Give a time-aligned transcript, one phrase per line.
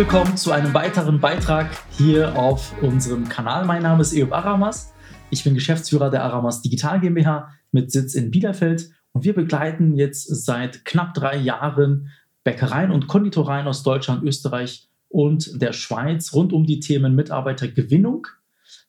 [0.00, 3.66] willkommen zu einem weiteren Beitrag hier auf unserem Kanal.
[3.66, 4.94] Mein Name ist Eob Aramas.
[5.28, 10.24] Ich bin Geschäftsführer der Aramas Digital GmbH mit Sitz in Bielefeld und wir begleiten jetzt
[10.46, 12.08] seit knapp drei Jahren
[12.44, 18.26] Bäckereien und Konditoreien aus Deutschland, Österreich und der Schweiz rund um die Themen Mitarbeitergewinnung,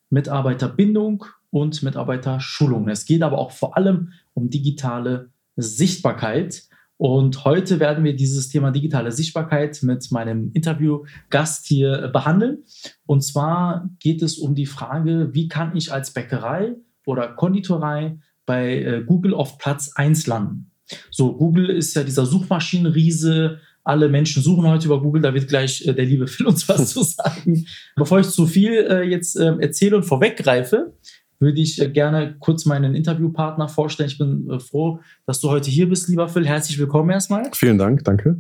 [0.10, 2.88] Mitarbeiterbindung und Mitarbeiterschulung.
[2.88, 6.70] Es geht aber auch vor allem um digitale Sichtbarkeit.
[7.02, 12.60] Und heute werden wir dieses Thema digitale Sichtbarkeit mit meinem Interviewgast hier behandeln.
[13.08, 16.76] Und zwar geht es um die Frage, wie kann ich als Bäckerei
[17.08, 20.74] oder Konditorei bei äh, Google auf Platz 1 landen?
[21.10, 23.58] So, Google ist ja dieser Suchmaschinenriese.
[23.84, 26.92] Alle Menschen suchen heute über Google, da wird gleich äh, der liebe Phil uns was
[26.92, 27.66] zu sagen.
[27.96, 30.94] Bevor ich zu viel äh, jetzt äh, erzähle und vorweggreife,
[31.42, 34.10] würde ich gerne kurz meinen Interviewpartner vorstellen.
[34.10, 36.48] Ich bin äh, froh, dass du heute hier bist, lieber Phil.
[36.48, 37.50] Herzlich willkommen erstmal.
[37.54, 38.40] Vielen Dank, danke.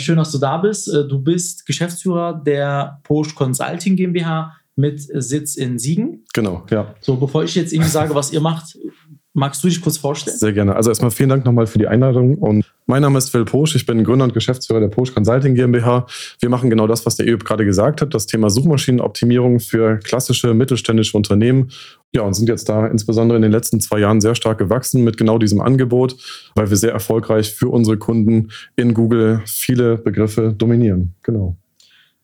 [0.00, 0.92] Schön, dass du da bist.
[0.92, 6.24] Äh, du bist Geschäftsführer der Post Consulting GmbH mit Sitz in Siegen.
[6.34, 6.94] Genau, ja.
[7.00, 8.76] So, bevor ich jetzt irgendwie sage, was ihr macht,
[9.34, 10.36] Magst du dich kurz vorstellen?
[10.36, 10.76] Sehr gerne.
[10.76, 12.34] Also erstmal vielen Dank nochmal für die Einladung.
[12.34, 13.74] Und mein Name ist Phil Posch.
[13.74, 16.06] Ich bin Gründer und Geschäftsführer der Posch Consulting GmbH.
[16.40, 20.52] Wir machen genau das, was der EUB gerade gesagt hat, das Thema Suchmaschinenoptimierung für klassische
[20.52, 21.70] mittelständische Unternehmen.
[22.14, 25.16] Ja, und sind jetzt da insbesondere in den letzten zwei Jahren sehr stark gewachsen mit
[25.16, 26.14] genau diesem Angebot,
[26.54, 31.14] weil wir sehr erfolgreich für unsere Kunden in Google viele Begriffe dominieren.
[31.22, 31.56] Genau.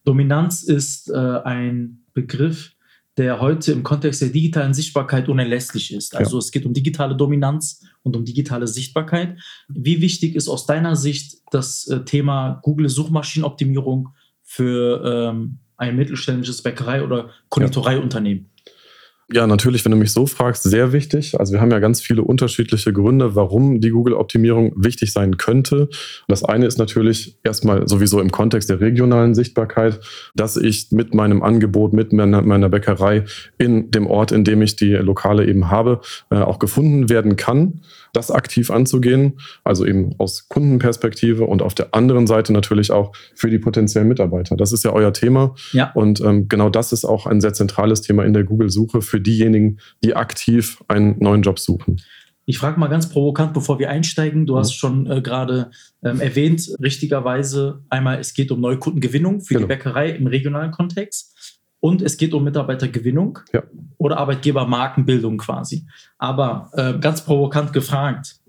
[0.05, 2.73] Dominanz ist äh, ein Begriff,
[3.19, 6.17] der heute im Kontext der digitalen Sichtbarkeit unerlässlich ist.
[6.17, 6.39] Also ja.
[6.39, 9.39] es geht um digitale Dominanz und um digitale Sichtbarkeit.
[9.69, 14.11] Wie wichtig ist aus deiner Sicht das äh, Thema Google Suchmaschinenoptimierung
[14.45, 18.45] für ähm, ein mittelständisches Bäckerei- oder Konditoreiunternehmen?
[18.45, 18.58] Ja,
[19.47, 21.39] natürlich, wenn du mich so fragst, sehr wichtig.
[21.39, 25.91] Also wir haben ja ganz viele unterschiedliche Gründe, warum die Google-Optimierung wichtig sein könnte.
[26.29, 30.01] Das eine ist natürlich erstmal sowieso im Kontext der regionalen Sichtbarkeit,
[30.35, 33.25] dass ich mit meinem Angebot, mit meiner, meiner Bäckerei
[33.59, 36.01] in dem Ort, in dem ich die Lokale eben habe,
[36.31, 37.81] äh, auch gefunden werden kann
[38.13, 43.51] das aktiv anzugehen, also eben aus Kundenperspektive und auf der anderen Seite natürlich auch für
[43.51, 44.57] die potenziellen Mitarbeiter.
[44.57, 45.93] Das ist ja euer Thema ja.
[45.95, 49.79] und ähm, genau das ist auch ein sehr zentrales Thema in der Google-Suche für diejenigen,
[50.03, 52.01] die aktiv einen neuen Job suchen.
[52.45, 54.47] Ich frage mal ganz provokant, bevor wir einsteigen.
[54.47, 55.71] Du hast schon äh, gerade
[56.03, 59.67] ähm, erwähnt, richtigerweise einmal, es geht um Neukundengewinnung für genau.
[59.67, 63.63] die Bäckerei im regionalen Kontext und es geht um Mitarbeitergewinnung ja.
[63.99, 65.87] oder Arbeitgebermarkenbildung quasi.
[66.17, 68.41] Aber äh, ganz provokant gefragt,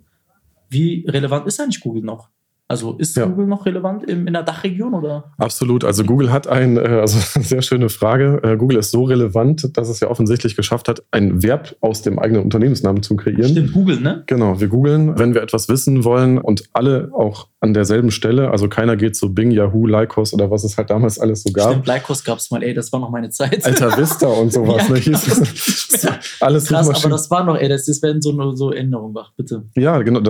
[0.70, 2.30] wie relevant ist eigentlich Google noch?
[2.72, 3.26] Also ist ja.
[3.26, 5.32] Google noch relevant in, in der Dachregion oder?
[5.40, 5.84] Absolut.
[5.84, 8.42] Also Google hat ein, äh, also sehr schöne Frage.
[8.44, 12.20] Äh, Google ist so relevant, dass es ja offensichtlich geschafft hat, ein Verb aus dem
[12.20, 13.50] eigenen Unternehmensnamen zu kreieren.
[13.50, 14.24] Stimmt, Google, ne?
[14.28, 14.60] Genau.
[14.62, 18.52] Wir googeln, wenn wir etwas wissen wollen und alle auch an derselben Stelle.
[18.52, 21.72] Also keiner geht zu Bing, Yahoo, Lycos oder was es halt damals alles so gab.
[21.72, 23.66] Stimmt, Lycos gab es mal, ey, das war noch meine Zeit.
[23.66, 24.88] Alter Vista und sowas.
[24.88, 25.00] ja, ne?
[25.00, 26.08] Hieß es.
[26.40, 29.66] alles Krass, aber das war noch, ey, das, das werden so, so Änderungen, wach, bitte.
[29.76, 30.22] Ja, genau,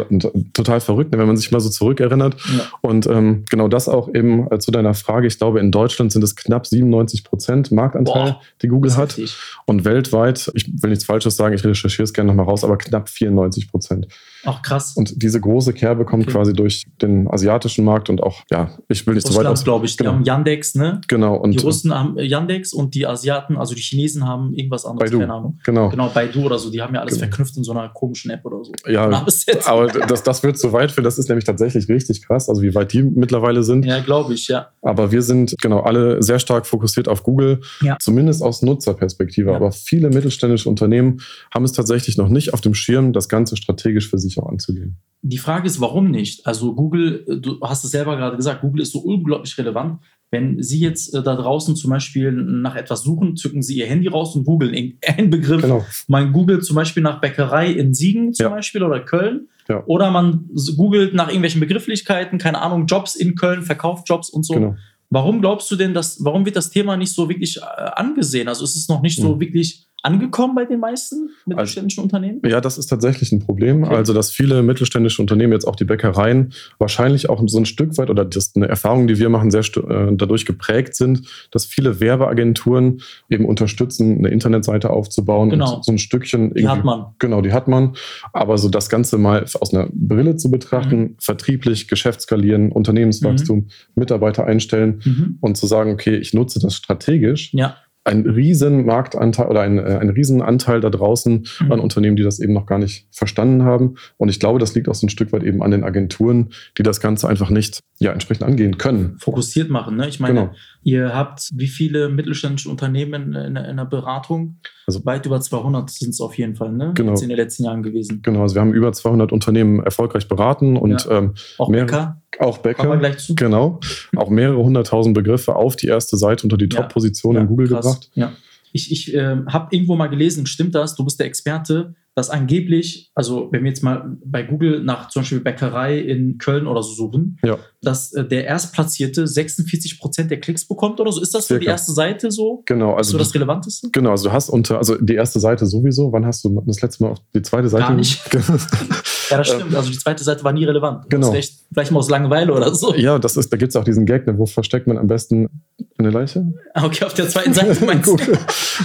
[0.54, 2.29] total verrückt, ne, wenn man sich mal so zurückerinnert.
[2.36, 2.66] Ja.
[2.82, 5.28] Und ähm, genau das auch eben äh, zu deiner Frage.
[5.28, 9.18] Ich glaube, in Deutschland sind es knapp 97 Prozent Marktanteil, Boah, die Google hat.
[9.18, 9.36] Richtig.
[9.66, 13.10] Und weltweit, ich will nichts Falsches sagen, ich recherchiere es gerne nochmal raus, aber knapp
[13.10, 14.08] 94 Prozent.
[14.46, 14.96] Ach krass.
[14.96, 16.32] Und diese große Kerbe kommt okay.
[16.32, 19.64] quasi durch den asiatischen Markt und auch, ja, ich will nicht Russland, so weit aus.
[19.64, 19.98] glaube ich.
[19.98, 20.14] Die genau.
[20.14, 21.02] haben Yandex, ne?
[21.08, 21.36] Genau.
[21.36, 25.20] Und, die Russen haben Yandex und die Asiaten, also die Chinesen haben irgendwas anderes, Baidu.
[25.20, 25.60] keine Ahnung.
[25.66, 25.90] Genau.
[25.90, 27.28] Genau, Baidu oder so, die haben ja alles genau.
[27.28, 28.72] verknüpft in so einer komischen App oder so.
[28.88, 29.10] Ja,
[29.66, 32.76] aber das, das wird zu weit für, das ist nämlich tatsächlich richtig krass, also wie
[32.76, 33.86] weit die mittlerweile sind.
[33.86, 34.70] Ja, glaube ich, ja.
[34.82, 37.98] Aber wir sind genau alle sehr stark fokussiert auf Google, ja.
[38.00, 39.52] zumindest aus Nutzerperspektive.
[39.52, 39.56] Ja.
[39.56, 41.22] Aber viele mittelständische Unternehmen
[41.54, 44.98] haben es tatsächlich noch nicht auf dem Schirm, das Ganze strategisch für sich auch anzugehen
[45.22, 46.46] die Frage ist, warum nicht?
[46.48, 50.00] Also Google, äh, du hast es selber gerade gesagt, Google ist so unglaublich relevant.
[50.32, 54.08] Wenn Sie jetzt äh, da draußen zum Beispiel nach etwas suchen, zücken Sie Ihr Handy
[54.08, 55.62] raus und googeln einen Begriff.
[55.62, 55.86] Genau.
[56.08, 58.50] Man googelt zum Beispiel nach Bäckerei in Siegen zum ja.
[58.50, 59.50] Beispiel oder Köln.
[59.70, 59.84] Ja.
[59.86, 64.56] Oder man googelt nach irgendwelchen Begrifflichkeiten, keine Ahnung, Jobs in Köln, Verkaufsjobs und so.
[64.56, 64.76] Genau.
[65.12, 68.48] Warum glaubst du denn, dass, warum wird das Thema nicht so wirklich äh, angesehen?
[68.48, 69.40] Also ist es noch nicht so mhm.
[69.40, 72.42] wirklich angekommen bei den meisten mittelständischen also, Unternehmen?
[72.46, 73.84] Ja, das ist tatsächlich ein Problem.
[73.84, 73.96] Okay.
[73.96, 78.10] Also, dass viele mittelständische Unternehmen, jetzt auch die Bäckereien, wahrscheinlich auch so ein Stück weit
[78.10, 82.00] oder das ist eine Erfahrung, die wir machen, sehr äh, dadurch geprägt sind, dass viele
[82.00, 85.50] Werbeagenturen eben unterstützen, eine Internetseite aufzubauen.
[85.50, 85.76] Genau.
[85.76, 86.54] Und so ein Stückchen.
[86.54, 87.08] Die hat man.
[87.20, 87.94] Genau, die hat man.
[88.34, 91.16] Aber so das Ganze mal aus einer Brille zu betrachten, mhm.
[91.20, 93.68] vertrieblich, Geschäftsskalieren, Unternehmenswachstum, mhm.
[93.96, 95.38] Mitarbeiter einstellen mhm.
[95.42, 97.54] und zu sagen, okay, ich nutze das strategisch.
[97.54, 97.76] Ja
[98.10, 101.72] ein riesen Marktanteil oder ein, äh, ein riesen Anteil da draußen Mhm.
[101.72, 103.96] an Unternehmen, die das eben noch gar nicht verstanden haben.
[104.18, 106.84] Und ich glaube, das liegt auch so ein Stück weit eben an den Agenturen, die
[106.84, 109.16] das Ganze einfach nicht ja, entsprechend angehen können.
[109.20, 109.96] Fokussiert machen.
[109.98, 110.08] Ne?
[110.08, 110.52] Ich meine, Genau.
[110.84, 114.58] Ihr habt wie viele mittelständische Unternehmen in, in der Beratung?
[114.88, 116.92] Also- weit über 200 sind es auf jeden Fall, ne?
[116.96, 117.12] Genau.
[117.12, 118.22] Jetzt in den letzten Jahren gewesen.
[118.22, 122.58] Genau, also wir haben über 200 Unternehmen erfolgreich beraten und ähm, Auch Mehrere- Bäcker, auch
[122.60, 123.36] Bäcker, gleich zu.
[123.36, 123.80] genau,
[124.16, 126.82] auch mehrere hunderttausend Begriffe auf die erste Seite unter die Ja.
[126.82, 127.86] Top-Position Ja, in Google krass.
[127.86, 128.10] gebracht.
[128.16, 128.32] Ja.
[128.72, 130.96] Ich, ich ähm, habe irgendwo mal gelesen, stimmt das?
[130.96, 135.22] Du bist der Experte, dass angeblich, also wenn wir jetzt mal bei Google nach zum
[135.22, 137.58] Beispiel Bäckerei in Köln oder so suchen, Ja.
[137.82, 141.22] dass äh, der Erstplatzierte 46 Prozent der Klicks bekommt oder so.
[141.22, 142.64] Ist das für die erste Seite so?
[142.66, 143.90] Genau, Also also so das Relevanteste?
[143.92, 147.04] Genau, also du hast unter, also die erste Seite sowieso, wann hast du das letzte
[147.04, 147.86] Mal auf die zweite Seite?
[147.86, 148.22] Gar nicht.
[149.30, 149.76] Ja, das stimmt.
[149.76, 151.10] Also die zweite Seite war nie relevant.
[151.10, 151.32] Genau.
[151.32, 152.94] Vielleicht, vielleicht mal aus Langeweile oder so.
[152.96, 155.50] ja, das ist, da gibt es auch diesen Gag, ne, wo versteckt man am besten
[155.98, 156.46] eine Leiche?
[156.74, 158.14] Ah, Okay, auf der zweiten Seite meinst du?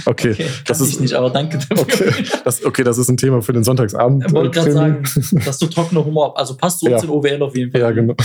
[0.05, 1.79] Okay, Okay, das das ich ist nicht, aber danke dafür.
[1.79, 2.11] okay.
[2.43, 4.25] Das, okay, das ist ein Thema für den Sonntagsabend.
[4.27, 5.43] Ich wollte gerade äh, sagen, Krimi.
[5.45, 7.03] dass du trockener Humor Also passt zu uns Ja.
[7.03, 7.81] in OWL auf jeden Fall.
[7.81, 8.15] Ja, genau.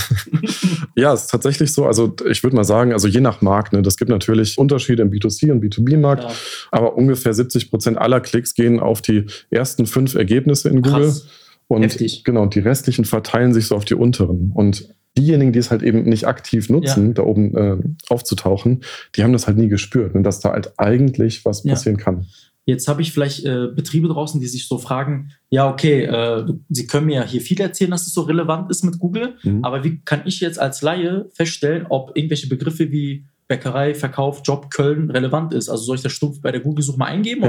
[0.96, 1.86] ja, es ist tatsächlich so.
[1.86, 5.10] Also ich würde mal sagen, also je nach Markt, ne, das gibt natürlich Unterschiede im
[5.10, 6.30] B2C und B2B-Markt, Ja,
[6.70, 11.04] aber ungefähr 70 Prozent aller Klicks gehen auf die ersten fünf Ergebnisse in Google.
[11.06, 11.26] krass.
[11.70, 12.24] Und Heftig.
[12.24, 14.50] genau, die restlichen verteilen sich so auf die unteren.
[14.54, 17.76] Und diejenigen, die es halt eben nicht aktiv nutzen, da oben äh,
[18.08, 18.80] aufzutauchen,
[19.14, 21.74] die haben das halt nie gespürt, ne, dass da halt eigentlich was Ja.
[21.74, 22.26] passieren kann.
[22.66, 26.86] Jetzt habe ich vielleicht äh, Betriebe draußen, die sich so fragen, ja, okay, äh, sie
[26.86, 29.64] können mir ja hier viel erzählen, dass es so relevant ist mit Google, Mhm.
[29.64, 34.70] aber wie kann ich jetzt als Laie feststellen, ob irgendwelche Begriffe wie Bäckerei, Verkauf, Job,
[34.70, 35.68] Köln relevant ist?
[35.68, 37.48] Also soll ich das stumpf bei der Google-Suche mal eingeben Ja.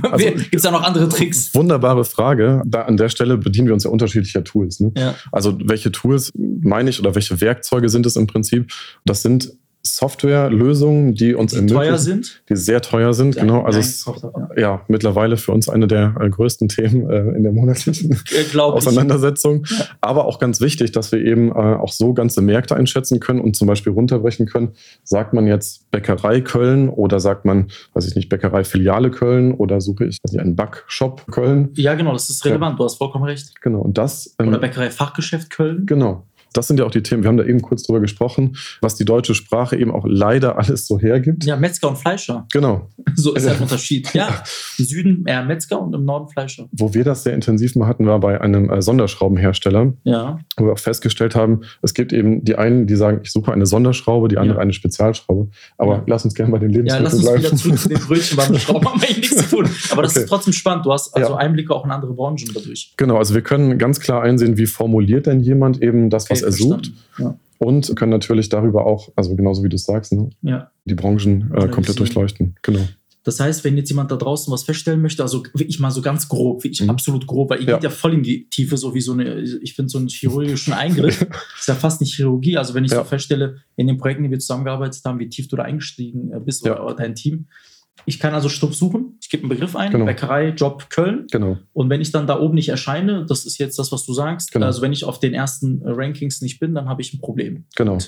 [0.00, 1.52] oder Also- gibt es da noch andere Tricks?
[1.54, 2.62] Wunderbare Frage.
[2.64, 4.78] Da an der Stelle bedienen wir uns ja unterschiedlicher Tools.
[4.78, 4.92] Ne?
[4.96, 8.72] Ja, Also welche Tools meine ich oder welche Werkzeuge sind es im Prinzip?
[9.04, 12.42] Das sind Softwarelösungen, die uns die ermöglichen, teuer sind.
[12.48, 13.36] die sehr teuer sind.
[13.36, 14.60] Ja, genau, also es, hab, ja.
[14.60, 18.58] ja mittlerweile für uns eine der äh, größten Themen äh, in der monatlichen Äh.
[18.58, 19.64] Auseinandersetzung.
[19.70, 19.86] Ja.
[20.00, 23.56] Aber auch ganz wichtig, dass wir eben äh, auch so ganze Märkte einschätzen können und
[23.56, 24.72] zum Beispiel runterbrechen können.
[25.02, 29.80] Sagt man jetzt Bäckerei Köln oder sagt man, weiß ich nicht, Bäckerei Filiale Köln oder
[29.80, 31.70] suche ich nicht, einen Backshop Köln?
[31.74, 33.60] Ja, genau, das ist relevant, du hast vollkommen recht.
[33.60, 35.86] Genau, und das ähm, Oder Bäckerei Fachgeschäft Köln.
[35.86, 36.26] Genau.
[36.52, 39.04] Das sind ja auch die Themen, wir haben da eben kurz drüber gesprochen, was die
[39.04, 41.44] deutsche Sprache eben auch leider alles so hergibt.
[41.44, 42.46] Ja, Metzger und Fleischer.
[42.52, 42.88] Genau.
[43.16, 44.12] So ist der Unterschied.
[44.14, 44.42] Ja,
[44.78, 46.68] im Süden eher Metzger und im Norden Fleischer.
[46.72, 50.72] Wo wir das sehr intensiv mal hatten, war bei einem äh, Sonderschraubenhersteller, Ja, wo wir
[50.72, 54.38] auch festgestellt haben, es gibt eben die einen, die sagen, ich suche eine Sonderschraube, die
[54.38, 54.62] andere Ja.
[54.62, 55.50] eine Spezialschraube.
[55.78, 56.02] Aber Ja.
[56.06, 57.38] lass uns gerne bei den ja lass Lebensmitteln uns bleiben.
[57.42, 59.68] wieder zurück zu den Brötchen, weil mit Schrauben haben wir nichts zu tun.
[59.90, 60.20] Aber das Okay.
[60.24, 60.86] ist trotzdem spannend.
[60.86, 61.36] Du hast also Ja.
[61.36, 62.92] Einblicke auch in andere Branchen dadurch.
[62.96, 66.48] Genau, also wir können ganz klar einsehen, wie formuliert denn jemand eben das, was Okay,
[66.48, 66.92] er sucht.
[67.18, 67.38] Ja.
[67.58, 70.70] Und können natürlich darüber auch, also genauso wie du es sagst, ne, ja.
[70.86, 72.54] die Branchen äh, komplett durchleuchten.
[72.62, 72.80] Genau.
[73.22, 76.26] Das heißt, wenn jetzt jemand da draußen was feststellen möchte, also wirklich mal so ganz
[76.26, 76.88] grob, wirklich Mhm.
[76.88, 77.74] absolut grob, weil ihr Ja.
[77.74, 80.72] geht ja voll in die Tiefe, so wie so eine, ich finde so einen chirurgischen
[80.72, 81.20] Eingriff,
[81.58, 82.56] ist ja fast nicht Chirurgie.
[82.56, 82.98] Also wenn ich Ja.
[82.98, 86.40] so feststelle, in den Projekten, die wir zusammengearbeitet haben, wie tief du da eingestiegen äh,
[86.40, 86.82] bist Ja.
[86.82, 87.46] oder dein Team.
[88.06, 90.04] Ich kann also stumpf suchen, ich gebe einen Begriff ein, Genau.
[90.06, 91.26] Bäckerei, Job, Köln.
[91.30, 91.58] Genau.
[91.72, 94.52] Und wenn ich dann da oben nicht erscheine, das ist jetzt das, was du sagst,
[94.52, 94.66] Genau.
[94.66, 97.64] also wenn ich auf den ersten äh, Rankings nicht bin, dann habe ich ein Problem.
[97.76, 97.98] Genau.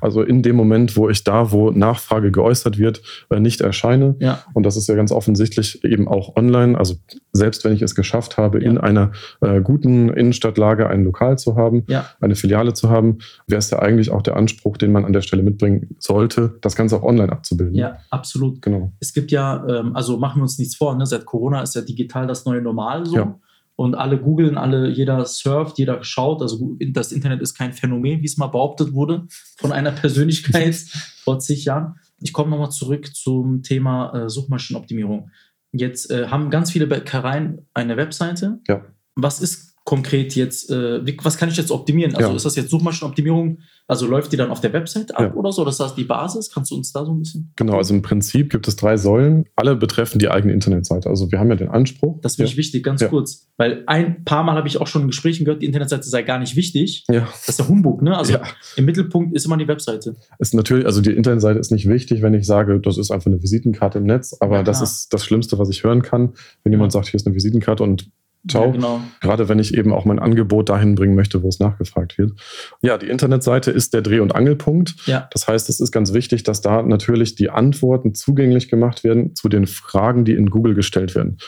[0.00, 4.16] Also in dem Moment, wo ich da, wo Nachfrage geäußert wird, äh, nicht erscheine.
[4.20, 6.76] Ja, Und das ist ja ganz offensichtlich eben auch online.
[6.78, 6.94] Also
[7.32, 8.70] selbst wenn ich es geschafft habe, Ja.
[8.70, 13.58] in einer äh, guten Innenstadtlage ein Lokal zu haben, ja, eine Filiale zu haben, wäre
[13.58, 16.96] es ja eigentlich auch der Anspruch, den man an der Stelle mitbringen sollte, das Ganze
[16.96, 17.74] auch online abzubilden.
[17.74, 18.60] ja, absolut.
[18.62, 18.92] Genau.
[19.00, 21.06] es gibt ja, ähm, also machen wir uns nichts vor, ne?
[21.06, 23.16] seit Corona ist ja digital das neue Normal so.
[23.16, 23.38] Ja.
[23.74, 26.42] Und alle googeln, alle, jeder surft, jeder schaut.
[26.42, 30.74] Also das Internet ist kein Phänomen, wie es mal behauptet wurde von einer Persönlichkeit
[31.24, 31.96] vor zig Jahren.
[32.20, 35.30] Ich komme nochmal zurück zum Thema äh, Suchmaschinenoptimierung.
[35.72, 38.60] Jetzt äh, haben ganz viele Bäckereien eine Webseite.
[38.68, 38.82] Ja.
[39.16, 42.14] Was ist konkret jetzt, äh, wie, was kann ich jetzt optimieren?
[42.14, 42.36] Also Ja.
[42.36, 43.58] ist das jetzt Suchmaschinenoptimierung?
[43.88, 45.34] Also läuft die dann auf der Website ab Ja.
[45.34, 45.64] oder so?
[45.64, 46.50] Das ist das die Basis?
[46.50, 47.52] Kannst du uns da so ein bisschen?
[47.56, 49.44] Genau, also im Prinzip gibt es drei Säulen.
[49.56, 51.08] Alle betreffen die eigene Internetseite.
[51.08, 52.20] Also wir haben ja den Anspruch.
[52.22, 52.52] Das finde ja.
[52.52, 53.48] ich wichtig, ganz kurz.
[53.56, 56.38] Weil ein paar Mal habe ich auch schon in Gesprächen gehört, die Internetseite sei gar
[56.38, 57.04] nicht wichtig.
[57.10, 58.16] Ja, Das ist der Humbug, ne?
[58.16, 58.34] Also
[58.76, 60.14] im Mittelpunkt ist immer die Webseite.
[60.38, 63.42] ist natürlich, also die Internetseite ist nicht wichtig, wenn ich sage, das ist einfach eine
[63.42, 67.08] Visitenkarte im Netz, aber das ist das Schlimmste, was ich hören kann, wenn jemand sagt,
[67.08, 68.10] hier ist eine Visitenkarte und
[68.48, 68.66] ciao.
[68.66, 69.00] Ja, genau.
[69.20, 72.32] Gerade wenn ich eben auch mein Angebot dahin bringen möchte, wo es nachgefragt wird.
[72.80, 74.94] Ja, die Internetseite ist der Dreh- und Angelpunkt.
[75.06, 79.34] Ja, Das heißt, es ist ganz wichtig, dass da natürlich die Antworten zugänglich gemacht werden
[79.34, 81.38] zu den Fragen, die in Google gestellt werden.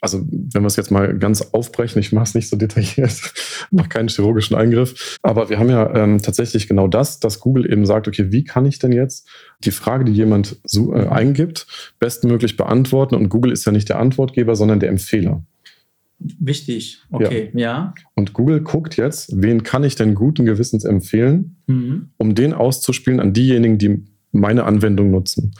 [0.00, 3.12] Also wenn wir es jetzt mal ganz aufbrechen, ich mache es nicht so detailliert,
[3.70, 7.86] mache keinen chirurgischen Eingriff, aber wir haben ja ähm, tatsächlich genau das, dass Google eben
[7.86, 9.28] sagt, okay, wie kann ich denn jetzt
[9.64, 11.66] die Frage, die jemand so, äh, eingibt,
[11.98, 13.14] bestmöglich beantworten?
[13.14, 15.42] Und Google ist ja nicht der Antwortgeber, sondern der Empfehler.
[16.18, 17.60] Wichtig, okay, ja.
[17.60, 17.94] ja.
[18.14, 22.08] Und Google guckt jetzt, wen kann ich denn guten Gewissens empfehlen, mhm.
[22.16, 25.54] um den auszuspielen an diejenigen, die meine Anwendung nutzen.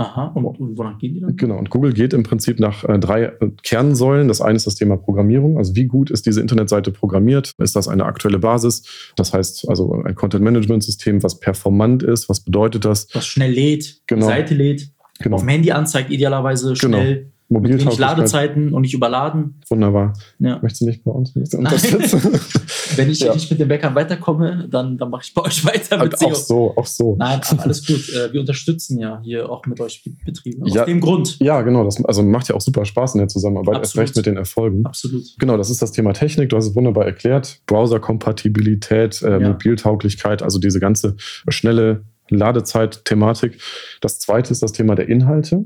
[0.00, 1.36] Aha, und wonach gehen die dann?
[1.36, 4.28] Genau, und Google geht im Prinzip nach äh, drei äh, Kernsäulen.
[4.28, 5.58] Das eine ist das Thema Programmierung.
[5.58, 7.52] Also wie gut ist diese Internetseite programmiert?
[7.58, 9.12] Ist das eine aktuelle Basis?
[9.16, 12.28] Das heißt also ein Content-Management-System, was performant ist.
[12.28, 13.08] Was bedeutet das?
[13.12, 14.26] Was schnell lädt, genau.
[14.26, 14.88] Seite lädt,
[15.18, 15.34] genau.
[15.34, 16.98] auf dem Handy anzeigt, idealerweise genau.
[16.98, 17.14] schnell.
[17.16, 17.98] Genau Mobiltauglichkeit.
[17.98, 19.60] Ladezeiten und nicht überladen.
[19.70, 20.12] Wunderbar.
[20.38, 20.58] Ja.
[20.60, 22.22] Möchtest du nicht bei uns unterstützen?
[22.96, 23.32] Wenn ich ja.
[23.32, 26.76] nicht mit den Bäckern weiterkomme, dann, dann mache ich bei euch weiter mit Auch so,
[26.76, 27.16] auch so.
[27.18, 28.08] Nein, alles gut.
[28.10, 30.66] Äh, wir unterstützen ja hier auch mit euch Betrieben.
[30.66, 31.38] Ja, Aus dem Grund.
[31.40, 31.84] Ja, genau.
[31.84, 33.84] Das also macht ja auch super Spaß in der Zusammenarbeit, Absolut.
[33.84, 34.84] erst recht mit den Erfolgen.
[34.84, 35.24] Absolut.
[35.38, 36.50] Genau, das ist das Thema Technik.
[36.50, 37.62] Du hast es wunderbar erklärt.
[37.66, 39.48] Browserkompatibilität, äh, ja.
[39.48, 41.16] Mobiltauglichkeit, also diese ganze
[41.48, 43.58] schnelle Ladezeit-Thematik.
[44.00, 45.64] Das zweite ist das Thema der Inhalte.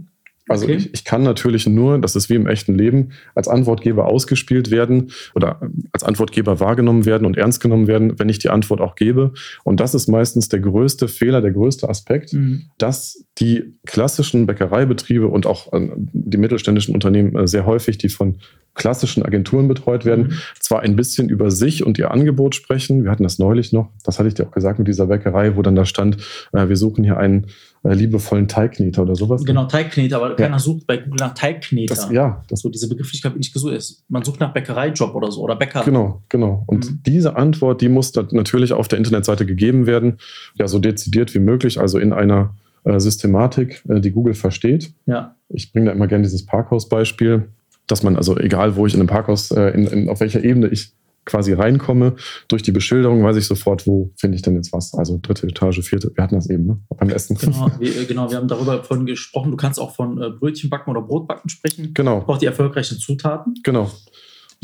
[0.48, 0.74] Also okay.
[0.74, 5.12] ich, ich, kann natürlich nur, das ist wie im echten Leben, als Antwortgeber ausgespielt werden
[5.34, 5.60] oder
[5.92, 9.32] als Antwortgeber wahrgenommen werden und ernst genommen werden, wenn ich die Antwort auch gebe.
[9.62, 12.64] Und das ist meistens der größte Fehler, der größte Aspekt, mhm.
[12.76, 18.38] dass die klassischen Bäckereibetriebe und auch äh, die mittelständischen Unternehmen äh, sehr häufig, die von
[18.74, 20.38] klassischen Agenturen betreut werden, mhm.
[20.58, 23.04] zwar ein bisschen über sich und ihr Angebot sprechen.
[23.04, 25.62] Wir hatten das neulich noch, das hatte ich dir auch gesagt mit dieser Bäckerei, wo
[25.62, 26.16] dann da stand,
[26.52, 27.48] äh, wir suchen hier einen
[27.84, 29.44] äh, liebevollen Teigkneter oder sowas.
[29.44, 30.36] Genau, Teigkneter, aber ja.
[30.36, 31.94] keiner sucht bei Google nach Teigkneter.
[31.94, 32.42] Das, ja.
[32.48, 34.04] Das so diese Begrifflichkeit nicht gesucht ist.
[34.08, 35.82] Man sucht nach Bäckereijob oder so oder Bäcker.
[35.84, 36.64] Genau, genau.
[36.66, 37.00] Und mhm.
[37.04, 40.18] diese Antwort, die muss natürlich auf der Internetseite gegeben werden,
[40.54, 44.92] ja, so dezidiert wie möglich, also in einer äh, Systematik, äh, die Google versteht.
[45.06, 45.36] Ja.
[45.48, 47.48] Ich bringe da immer gerne dieses Parkhaus-Beispiel,
[47.86, 50.68] dass man also, egal wo ich in einem Parkhaus, äh, in, in, auf welcher Ebene
[50.68, 50.92] ich
[51.24, 52.16] quasi reinkomme,
[52.48, 54.94] durch die Beschilderung weiß ich sofort, wo finde ich denn jetzt was.
[54.94, 56.80] Also dritte Etage, vierte, wir hatten das eben, ne?
[56.96, 57.36] Beim Essen.
[57.36, 59.50] Genau wir, äh, genau, wir haben darüber vorhin gesprochen.
[59.50, 61.94] Du kannst auch von äh, Brötchen backen oder Brotbacken sprechen.
[61.94, 62.24] Genau.
[62.26, 63.54] Auch die erfolgreichen Zutaten.
[63.62, 63.90] Genau.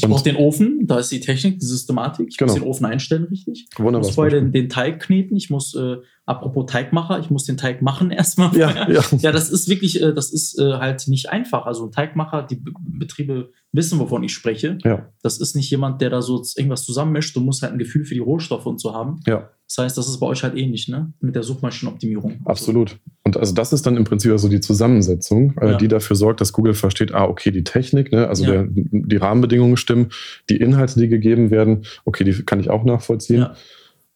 [0.01, 2.29] Ich brauche den Ofen, da ist die Technik, die Systematik.
[2.31, 2.53] Ich genau.
[2.53, 3.67] muss den Ofen einstellen, richtig.
[3.77, 4.01] Wunderbar.
[4.01, 5.37] Ich muss vorher den, den, Teig kneten.
[5.37, 8.57] Ich muss, äh, apropos Teigmacher, ich muss den Teig machen erstmal.
[8.57, 9.03] Ja, ja.
[9.19, 11.67] ja, das ist wirklich, äh, das ist äh, halt nicht einfach.
[11.67, 14.79] Also ein Teigmacher, die B Betriebe wissen, wovon ich spreche.
[14.85, 15.09] Ja.
[15.23, 17.35] Das ist nicht jemand, der da so irgendwas zusammenmischt.
[17.35, 19.21] Du musst halt ein Gefühl für die Rohstoffe und so haben.
[19.27, 19.51] Ja.
[19.69, 21.13] Das heißt, das ist bei euch halt ähnlich, ne?
[21.21, 22.41] Mit der Suchmaschinenoptimierung.
[22.47, 22.99] Absolut.
[23.25, 25.77] Und also das ist dann im Prinzip also die Zusammensetzung, äh, ja.
[25.77, 28.29] die dafür sorgt, dass Google versteht, ah, okay, die Technik, ne?
[28.29, 28.63] also ja.
[28.63, 30.09] der, die Rahmenbedingungen stimmen,
[30.49, 33.41] die Inhalte, die gegeben werden, okay, die kann ich auch nachvollziehen.
[33.41, 33.55] Ja.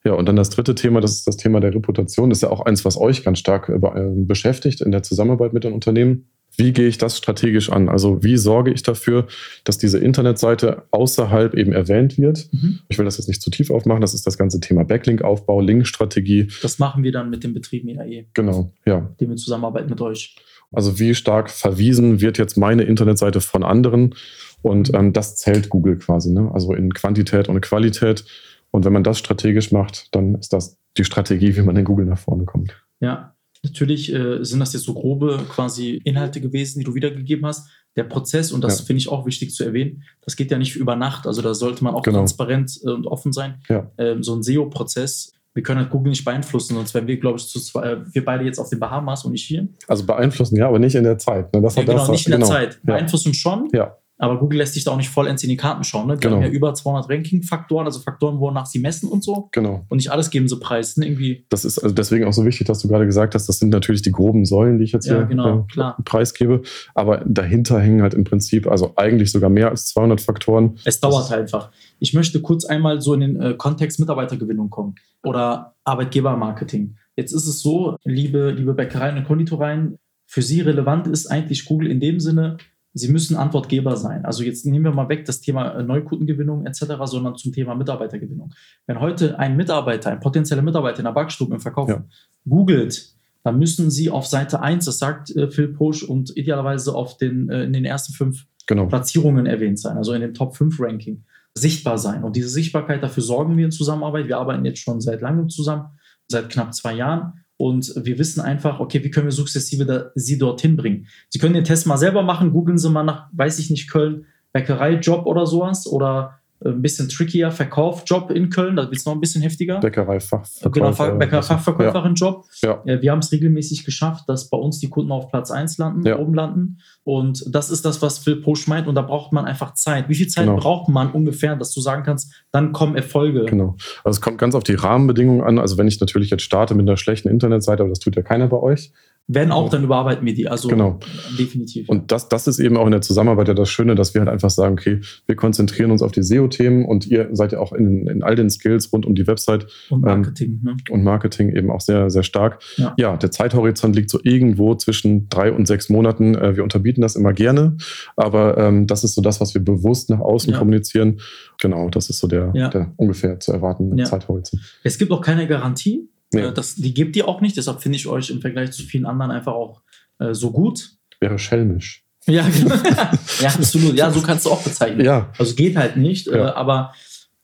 [0.05, 2.29] Ja, und dann das dritte Thema, das ist das Thema der Reputation.
[2.29, 3.79] Das ist ja auch eins, was euch ganz stark äh,
[4.15, 6.27] beschäftigt in der Zusammenarbeit mit den Unternehmen.
[6.55, 7.89] Wie gehe ich das strategisch an?
[7.89, 9.27] Also wie sorge ich dafür,
[9.63, 12.47] dass diese Internetseite außerhalb eben erwähnt wird?
[12.51, 12.79] Mhm.
[12.89, 14.01] Ich will das jetzt nicht zu tief aufmachen.
[14.01, 16.49] Das ist das ganze Thema Backlink-Aufbau, Linkstrategie.
[16.61, 18.27] Das machen wir dann mit den Betrieben IAE.
[18.33, 19.09] Genau, ja.
[19.19, 20.35] Die wir zusammenarbeiten mit euch.
[20.71, 24.15] Also wie stark verwiesen wird jetzt meine Internetseite von anderen?
[24.61, 26.31] Und ähm, das zählt Google quasi.
[26.31, 26.49] Ne?
[26.53, 28.25] Also in Quantität und Qualität.
[28.71, 32.05] Und wenn man das strategisch macht, dann ist das die Strategie, wie man in Google
[32.05, 32.75] nach vorne kommt.
[32.99, 37.69] Ja, Natürlich äh, sind das jetzt so grobe quasi Inhalte gewesen, die du wiedergegeben hast.
[37.95, 38.85] Der Prozess, und das ja.
[38.85, 41.27] finde ich auch wichtig zu erwähnen, das geht ja nicht über Nacht.
[41.27, 42.19] Also da sollte man auch genau.
[42.19, 43.61] transparent äh, und offen sein.
[43.69, 43.91] Ja.
[43.97, 47.47] Ähm, so ein SEO-Prozess, wir können halt Google nicht beeinflussen, sonst wären wir, glaube ich,
[47.47, 49.67] zu zwei, äh, wir beide jetzt auf den Bahamas und nicht hier.
[49.87, 51.53] Also beeinflussen, ja, aber nicht in der Zeit.
[51.53, 51.61] Ne?
[51.61, 52.51] Das ja, genau, das, nicht in der genau.
[52.51, 52.79] Zeit.
[52.83, 53.95] Beeinflussen schon, ja.
[54.23, 56.07] Aber Google lässt sich da auch nicht vollends in die Karten schauen.
[56.07, 56.15] Ne?
[56.15, 56.37] Die genau.
[56.37, 59.49] haben ja über 200 Ranking-Faktoren, also Faktoren, wonach sie messen und so.
[59.51, 59.85] Genau.
[59.89, 60.95] Und nicht alles geben sie preis.
[60.95, 61.07] Ne?
[61.07, 61.45] Irgendwie.
[61.49, 64.01] Das ist also deswegen auch so wichtig, dass du gerade gesagt hast, das sind natürlich
[64.01, 66.61] die groben Säulen, die ich jetzt ja, hier genau, äh, preisgebe.
[66.95, 70.79] Aber dahinter hängen halt im Prinzip, also eigentlich sogar mehr als 200 Faktoren.
[70.85, 71.71] Es dauert halt einfach.
[71.99, 76.95] Ich möchte kurz einmal so in den äh, Kontext Mitarbeitergewinnung kommen oder Arbeitgebermarketing.
[77.17, 81.91] Jetzt ist es so, liebe, liebe Bäckereien und Konditoreien, für Sie relevant ist eigentlich Google
[81.91, 82.57] in dem Sinne,
[82.95, 84.23] Sie müssen Antwortgeber sein.
[84.23, 88.53] Also jetzt nehmen wir mal weg das Thema äh, Neukundengewinnung etc., sondern zum Thema Mitarbeitergewinnung.
[88.85, 92.03] Wenn heute ein Mitarbeiter, ein potenzieller Mitarbeiter in der Backstube im Verkauf ja.
[92.47, 97.17] googelt, dann müssen Sie auf Seite 1, das sagt äh, Phil Posch, und idealerweise auf
[97.17, 98.85] den, äh, in den ersten fünf genau.
[98.85, 101.23] Platzierungen erwähnt sein, also in dem Top 5 Ranking
[101.55, 102.23] sichtbar sein.
[102.23, 104.27] Und diese Sichtbarkeit, dafür sorgen wir in Zusammenarbeit.
[104.27, 105.85] Wir arbeiten jetzt schon seit langem zusammen,
[106.27, 107.42] seit knapp zwei Jahren.
[107.63, 111.07] Und wir wissen einfach, okay, wie können wir sukzessive da, sie dorthin bringen.
[111.29, 114.25] Sie können den Test mal selber machen, googeln Sie mal nach, weiß ich nicht, Köln,
[114.51, 119.19] Bäckereijob oder sowas oder ein bisschen trickier Verkaufjob in Köln, da wird es noch ein
[119.19, 119.79] bisschen heftiger.
[119.79, 120.69] Bäckerei-Fachverkäufer.
[120.71, 122.45] Genau, Fach- Bäcker-Fachverkäuferin-Job.
[122.61, 122.81] Ja.
[122.85, 126.05] Äh, Wir haben es regelmäßig geschafft, dass bei uns die Kunden auf Platz 1 landen,
[126.05, 126.17] Ja.
[126.19, 126.77] oben landen.
[127.03, 128.87] Und das ist das, was Phil Posch meint.
[128.87, 130.09] Und da braucht man einfach Zeit.
[130.09, 130.57] Wie viel Zeit Genau.
[130.57, 133.45] braucht man ungefähr, dass du sagen kannst, dann kommen Erfolge?
[133.45, 133.75] Genau.
[134.03, 135.59] Also es kommt ganz auf die Rahmenbedingungen an.
[135.59, 138.47] Also wenn ich natürlich jetzt starte mit einer schlechten Internetseite, aber das tut ja keiner
[138.47, 138.91] bei euch.
[139.27, 140.49] Wenn auch, dann überarbeiten wir die.
[140.49, 140.99] Also Genau.
[141.39, 141.87] definitiv.
[141.87, 144.29] Und das, das ist eben auch in der Zusammenarbeit ja das Schöne, dass wir halt
[144.29, 148.05] einfach sagen, okay, wir konzentrieren uns auf die SEO-Themen und ihr seid ja auch in,
[148.07, 150.59] in all den Skills rund um die Website Und Marketing.
[150.61, 150.75] ne?
[150.89, 152.61] und Marketing eben auch sehr, sehr stark.
[152.97, 153.15] Ja.
[153.15, 156.35] der Zeithorizont liegt so irgendwo zwischen drei und sechs Monaten.
[156.35, 157.77] Äh, Wir unterbieten das immer gerne,
[158.17, 160.59] aber ähm, das ist so das, was wir bewusst nach außen Ja.
[160.59, 161.21] kommunizieren.
[161.61, 162.67] Genau, das ist so der, Ja.
[162.67, 164.03] der ungefähr zu erwartende Ja.
[164.05, 164.61] Zeithorizont.
[164.83, 166.09] Es gibt auch keine Garantie.
[166.33, 166.41] Nee.
[166.41, 167.55] Äh, Das, die gibt ihr auch nicht.
[167.57, 169.81] Deshalb finde ich euch im Vergleich zu vielen anderen einfach auch
[170.19, 170.91] äh, so gut.
[171.19, 172.03] Wäre schelmisch.
[172.25, 172.75] Ja, genau.
[173.41, 173.95] ja, absolut.
[173.95, 175.05] Ja, so kannst du auch bezeichnen.
[175.05, 176.33] Ja, Also geht halt nicht, Ja.
[176.49, 176.93] äh, aber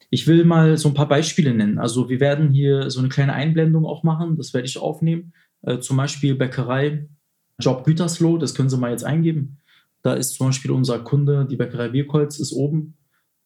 [0.09, 1.77] ich will mal so ein paar Beispiele nennen.
[1.79, 5.33] Also wir werden hier so eine kleine Einblendung auch machen, das werde ich aufnehmen.
[5.61, 7.07] Äh, zum Beispiel Bäckerei
[7.59, 9.57] Job Gütersloh, das können Sie mal jetzt eingeben.
[10.01, 12.95] Da ist zum Beispiel unser Kunde, die Bäckerei Wirkholz, ist oben.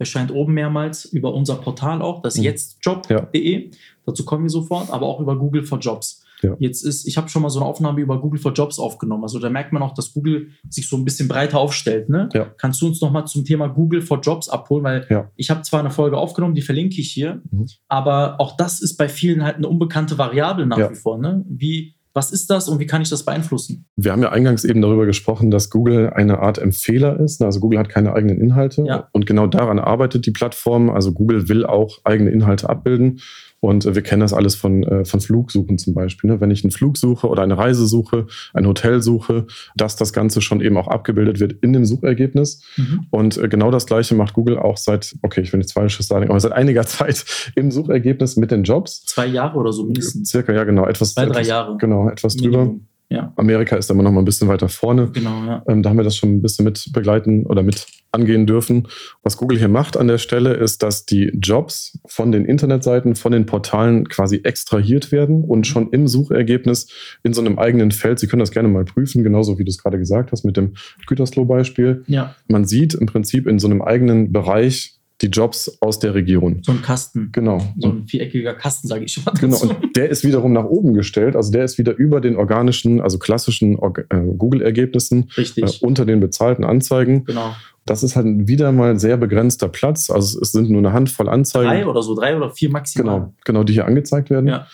[0.03, 2.43] Erscheint oben mehrmals über unser Portal auch, das Mhm.
[2.43, 3.72] jetztjob.de.
[4.05, 6.22] Dazu kommen wir sofort, aber auch über Google for Jobs.
[6.41, 6.55] Ja.
[6.60, 9.24] Jetzt ist, ich habe schon mal so eine Aufnahme über Google for Jobs aufgenommen.
[9.24, 12.10] Also da merkt man auch, dass Google sich so ein bisschen breiter aufstellt.
[12.10, 12.27] Ne?
[12.33, 12.45] Ja.
[12.57, 14.83] Kannst du uns noch mal zum Thema Google for Jobs abholen?
[14.83, 15.31] Weil Ja.
[15.38, 17.67] ich habe zwar eine Folge aufgenommen, die verlinke ich hier, Mhm.
[17.88, 20.91] aber auch das ist bei vielen halt eine unbekannte Variable nach Ja.
[20.91, 21.17] wie vor.
[21.17, 21.45] Ne?
[21.48, 23.86] Wie, was ist das und wie kann ich das beeinflussen?
[23.96, 27.41] wir haben ja eingangs eben darüber gesprochen, dass Google eine Art Empfehler ist.
[27.41, 29.08] Also Google hat keine eigenen Inhalte Ja.
[29.12, 30.89] und genau daran arbeitet die Plattform.
[30.89, 33.20] Also Google will auch eigene Inhalte abbilden.
[33.63, 36.29] Und äh, wir kennen das alles von, äh, von Flugsuchen zum Beispiel.
[36.29, 36.41] Ne?
[36.41, 40.41] Wenn ich einen Flug suche oder eine Reise suche, ein Hotel suche, dass das Ganze
[40.41, 42.62] schon eben auch abgebildet wird in dem Suchergebnis.
[43.10, 46.29] Und äh, genau das Gleiche macht Google auch seit, okay, ich will nichts Falsches sagen,
[46.29, 47.24] aber seit einiger Zeit
[47.55, 49.05] im Suchergebnis mit den Jobs.
[49.05, 50.29] Zwei Jahre oder so mindestens.
[50.29, 50.86] Circa, ja, genau.
[50.86, 51.77] Etwas, Zwei, drei etwas, Jahre.
[51.77, 52.65] Genau, etwas drüber.
[52.65, 52.88] Minimum.
[53.10, 55.12] Ja, Amerika ist immer noch mal ein bisschen weiter vorne.
[55.13, 55.63] genau, ja.
[55.67, 58.88] Ähm, da haben wir das schon ein bisschen mit begleiten oder mit angehen dürfen.
[59.24, 63.31] Was Google hier macht an der Stelle, ist, dass die Jobs von den Internetseiten, von
[63.31, 66.88] den Portalen quasi extrahiert werden und schon im Suchergebnis
[67.24, 69.77] in so einem eigenen Feld, Sie können das gerne mal prüfen, genauso wie du es
[69.77, 70.74] gerade gesagt hast mit dem
[71.07, 72.03] Gütersloh-Beispiel.
[72.07, 76.59] Ja, Man sieht im Prinzip in so einem eigenen Bereich die Jobs aus der Region.
[76.64, 77.29] so ein Kasten.
[77.31, 77.59] Genau.
[77.79, 79.31] So ein viereckiger Kasten, sage ich schon mal.
[79.40, 81.36] Genau, und der ist wiederum nach oben gestellt.
[81.36, 85.81] Also der ist wieder über den organischen, also klassischen äh, Google-Ergebnissen äh, Richtig.
[85.81, 87.24] unter den bezahlten Anzeigen.
[87.25, 87.55] Genau.
[87.86, 90.09] Das ist halt wieder mal sehr begrenzter Platz.
[90.09, 91.68] Also es sind nur eine Handvoll Anzeigen.
[91.70, 93.16] Drei oder so, drei oder vier maximal.
[93.20, 94.48] Genau, genau, die hier angezeigt werden.
[94.48, 94.68] Ja.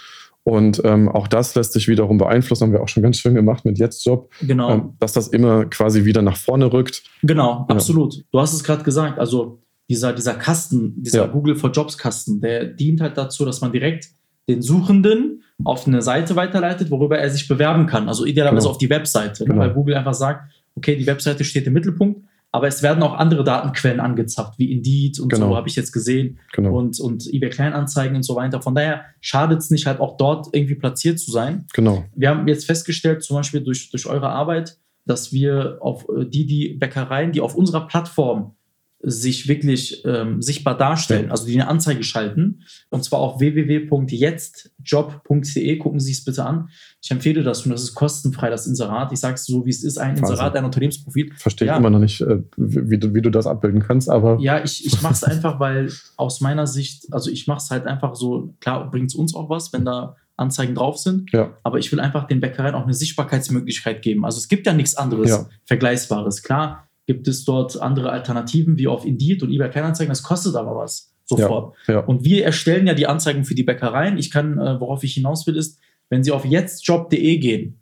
[0.43, 3.65] Und ähm, auch das lässt sich wiederum beeinflussen, haben wir auch schon ganz schön gemacht
[3.65, 4.71] mit Jetzt-Job, Genau.
[4.71, 7.03] ähm, dass das immer quasi wieder nach vorne rückt.
[7.21, 7.75] Genau, Ja.
[7.75, 8.23] absolut.
[8.31, 9.19] Du hast es gerade gesagt.
[9.19, 11.27] Also dieser, dieser Kasten, dieser Ja.
[11.27, 14.09] Google for Jobs Kasten, der dient halt dazu, dass man direkt
[14.47, 18.07] den Suchenden auf eine Seite weiterleitet, worüber er sich bewerben kann.
[18.07, 18.71] Also idealerweise Genau.
[18.71, 19.45] auf die Webseite?
[19.45, 19.59] Genau.
[19.59, 22.21] weil Google einfach sagt, okay, die Webseite steht im Mittelpunkt,
[22.51, 25.49] aber es werden auch andere Datenquellen angezapft, wie Indeed und Genau.
[25.49, 28.61] so, habe ich jetzt gesehen, Genau, und, und eBay Kleinanzeigen und so weiter.
[28.61, 32.47] Von daher schadet es nicht, halt auch dort irgendwie platziert zu sein genau, wir haben
[32.47, 37.31] jetzt festgestellt, zum Beispiel durch, durch eure Arbeit, dass wir auf äh, die, die Bäckereien,
[37.31, 38.55] die auf unserer Plattform
[39.01, 41.31] sich wirklich ähm, sichtbar darstellen, Ja.
[41.31, 46.69] also die eine Anzeige schalten, und zwar auf www.jetztjob.de, gucken Sie es bitte an.
[47.01, 49.11] Ich empfehle das und das ist kostenfrei, das Inserat.
[49.13, 50.25] Ich sage es so, wie es ist, ein Wahnsinn.
[50.25, 51.31] Inserat, ein Unternehmensprofil.
[51.35, 51.73] verstehe Ja.
[51.75, 54.63] ich immer noch nicht, äh, wie, wie, du, wie du das abbilden kannst, aber Ja,
[54.63, 58.15] ich, ich mache es einfach, weil aus meiner Sicht, also ich mache es halt einfach
[58.15, 61.91] so, klar bringt es uns auch was, wenn da Anzeigen drauf sind, ja, aber ich
[61.91, 64.23] will einfach den Bäckereien auch eine Sichtbarkeitsmöglichkeit geben.
[64.23, 65.49] Also es gibt ja nichts anderes Ja.
[65.65, 66.43] Vergleichbares.
[66.43, 70.75] Klar gibt es dort andere Alternativen wie auf Indeed und eBay Kleinanzeigen, das kostet aber
[70.75, 71.75] was sofort.
[71.87, 74.19] ja, Und wir erstellen ja die Anzeigen für die Bäckereien.
[74.19, 75.79] Ich kann, äh, worauf ich hinaus will, ist,
[76.11, 77.81] wenn Sie auf jetztjob.de gehen,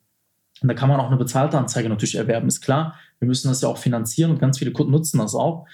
[0.62, 2.96] und da kann man auch eine bezahlte Anzeige natürlich erwerben, ist klar.
[3.20, 5.66] Wir müssen das ja auch finanzieren und ganz viele Kunden nutzen das auch.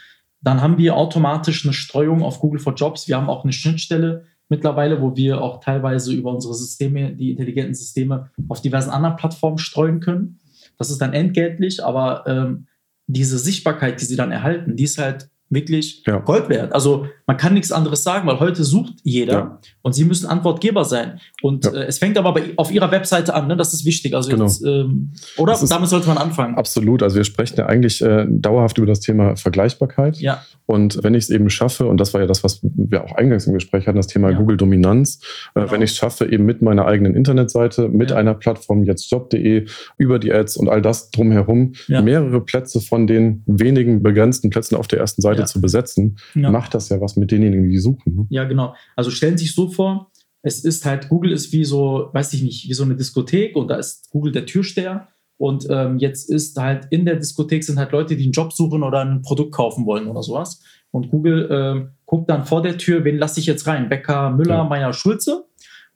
[0.42, 3.08] Dann haben wir automatisch eine Streuung auf Google for Jobs.
[3.08, 7.76] Wir haben auch eine Schnittstelle mittlerweile, wo wir auch teilweise über unsere Systeme, die intelligenten
[7.76, 10.40] Systeme, auf diversen anderen Plattformen streuen können.
[10.80, 12.66] Das ist dann entgeltlich, aber ähm,
[13.08, 16.18] diese Sichtbarkeit, die sie dann erhalten, die ist halt wirklich Ja.
[16.18, 16.74] Gold wert.
[16.74, 19.60] Also man kann nichts anderes sagen, weil heute sucht jeder Ja.
[19.84, 21.20] und sie müssen Antwortgeber sein.
[21.44, 21.74] Und Ja.
[21.74, 23.56] äh, es fängt aber bei, auf ihrer Webseite an, ne?
[23.56, 24.16] das ist wichtig.
[24.16, 24.46] Also Genau.
[24.46, 25.56] jetzt, ähm, oder?
[25.70, 26.56] Damit sollte man anfangen.
[26.56, 27.04] absolut.
[27.04, 30.18] Also wir sprechen ja eigentlich äh, dauerhaft über das Thema Vergleichbarkeit.
[30.20, 30.42] Ja,
[30.74, 33.46] Und wenn ich es eben schaffe, und das war ja das, was wir auch eingangs
[33.48, 34.38] im Gespräch hatten, das Thema Ja.
[34.38, 35.20] Google-Dominanz,
[35.56, 35.72] äh, Genau.
[35.72, 38.18] wenn ich es schaffe, eben mit meiner eigenen Internetseite, mit Ja.
[38.18, 39.66] einer Plattform jetztjob.de,
[39.98, 42.02] über die Ads und all das drumherum, Ja.
[42.02, 46.90] mehrere Plätze von den wenigen begrenzten Plätzen auf der ersten Seite zu besetzen, macht das
[46.90, 48.16] ja was mit denjenigen, die suchen.
[48.16, 48.26] Ne?
[48.30, 48.74] Ja, genau.
[48.96, 50.10] Also stellen Sie sich so vor,
[50.42, 53.70] es ist halt, Google ist wie so, weiß ich nicht, wie so eine Diskothek und
[53.70, 55.08] da ist Google der Türsteher.
[55.44, 58.82] Und ähm, jetzt ist halt in der Diskothek sind halt Leute, die einen Job suchen
[58.82, 60.62] oder ein Produkt kaufen wollen oder sowas.
[60.92, 63.90] Und Google ähm, guckt dann vor der Tür, wen lasse ich jetzt rein?
[63.90, 64.64] Becker, Müller, Ja.
[64.64, 65.44] Meier, Schulze.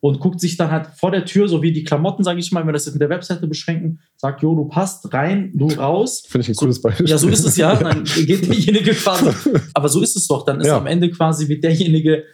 [0.01, 2.59] Und guckt sich dann halt vor der Tür, so wie die Klamotten, sage ich mal,
[2.59, 6.23] wenn wir das jetzt mit der Webseite beschränken, sagt, jo, du passt rein, du raus.
[6.27, 7.07] Finde ich ein cooles Beispiel.
[7.07, 7.73] Ja, so ist es ja.
[7.81, 9.29] Dann geht derjenige quasi.
[9.73, 10.43] Aber so ist es doch.
[10.45, 10.77] Dann ist Ja.
[10.77, 12.25] am Ende quasi wird derjenige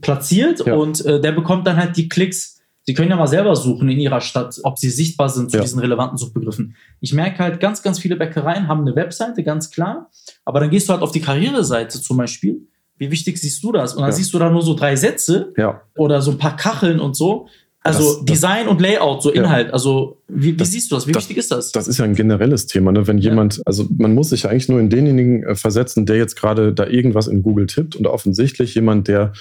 [0.00, 0.74] platziert Ja.
[0.76, 2.53] und äh, der bekommt dann halt die Klicks.
[2.86, 5.62] Sie können ja mal selber suchen in ihrer Stadt, ob sie sichtbar sind zu Ja.
[5.62, 6.76] diesen relevanten Suchbegriffen.
[7.00, 10.10] Ich merke halt, ganz, ganz viele Bäckereien haben eine Webseite, ganz klar.
[10.44, 12.66] Aber dann gehst du halt auf die Karriereseite zum Beispiel.
[12.98, 13.94] Wie wichtig siehst du das?
[13.94, 14.16] Und dann Ja.
[14.16, 17.48] siehst du da nur so drei Sätze Ja, oder so ein paar Kacheln und so.
[17.86, 19.42] Also Das- das- Design und Layout, so Ja.
[19.42, 19.72] Inhalt.
[19.72, 21.06] Also wie, wie Das- siehst du das?
[21.06, 21.72] Wie das- wichtig ist das?
[21.72, 22.92] das ist ja ein generelles Thema.
[22.92, 23.06] Ne?
[23.06, 23.30] Wenn Ja.
[23.30, 26.72] jemand, also man muss sich ja eigentlich nur in denjenigen äh, versetzen, der jetzt gerade
[26.72, 29.32] da irgendwas in Google tippt und offensichtlich jemand, der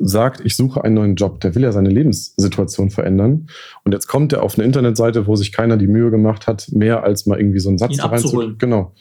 [0.00, 3.46] sagt, ich suche einen neuen Job, der will ja seine Lebenssituation verändern.
[3.84, 7.04] Und jetzt kommt er auf eine Internetseite, wo sich keiner die Mühe gemacht hat, mehr
[7.04, 8.26] als mal irgendwie so einen Satz Ihn da rein zu.
[8.28, 8.56] abzuholen.
[8.58, 8.92] Genau.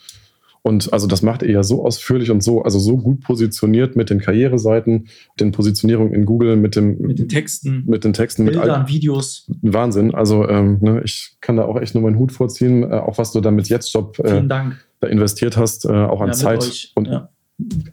[0.62, 4.10] Und also das macht er ja so ausführlich und so, also so gut positioniert mit
[4.10, 5.08] den Karriereseiten,
[5.40, 8.88] den Positionierungen in Google, mit dem, mit den Texten, mit den Texten, mit all, Bildern,
[8.90, 9.50] Videos.
[9.62, 10.14] Wahnsinn.
[10.14, 13.32] Also ähm, ne, ich kann da auch echt nur meinen Hut vorziehen, äh, auch was
[13.32, 16.92] du da mit Jetztjob äh, da investiert hast, äh, auch an Ja, Zeit euch.
[16.96, 17.30] und ja,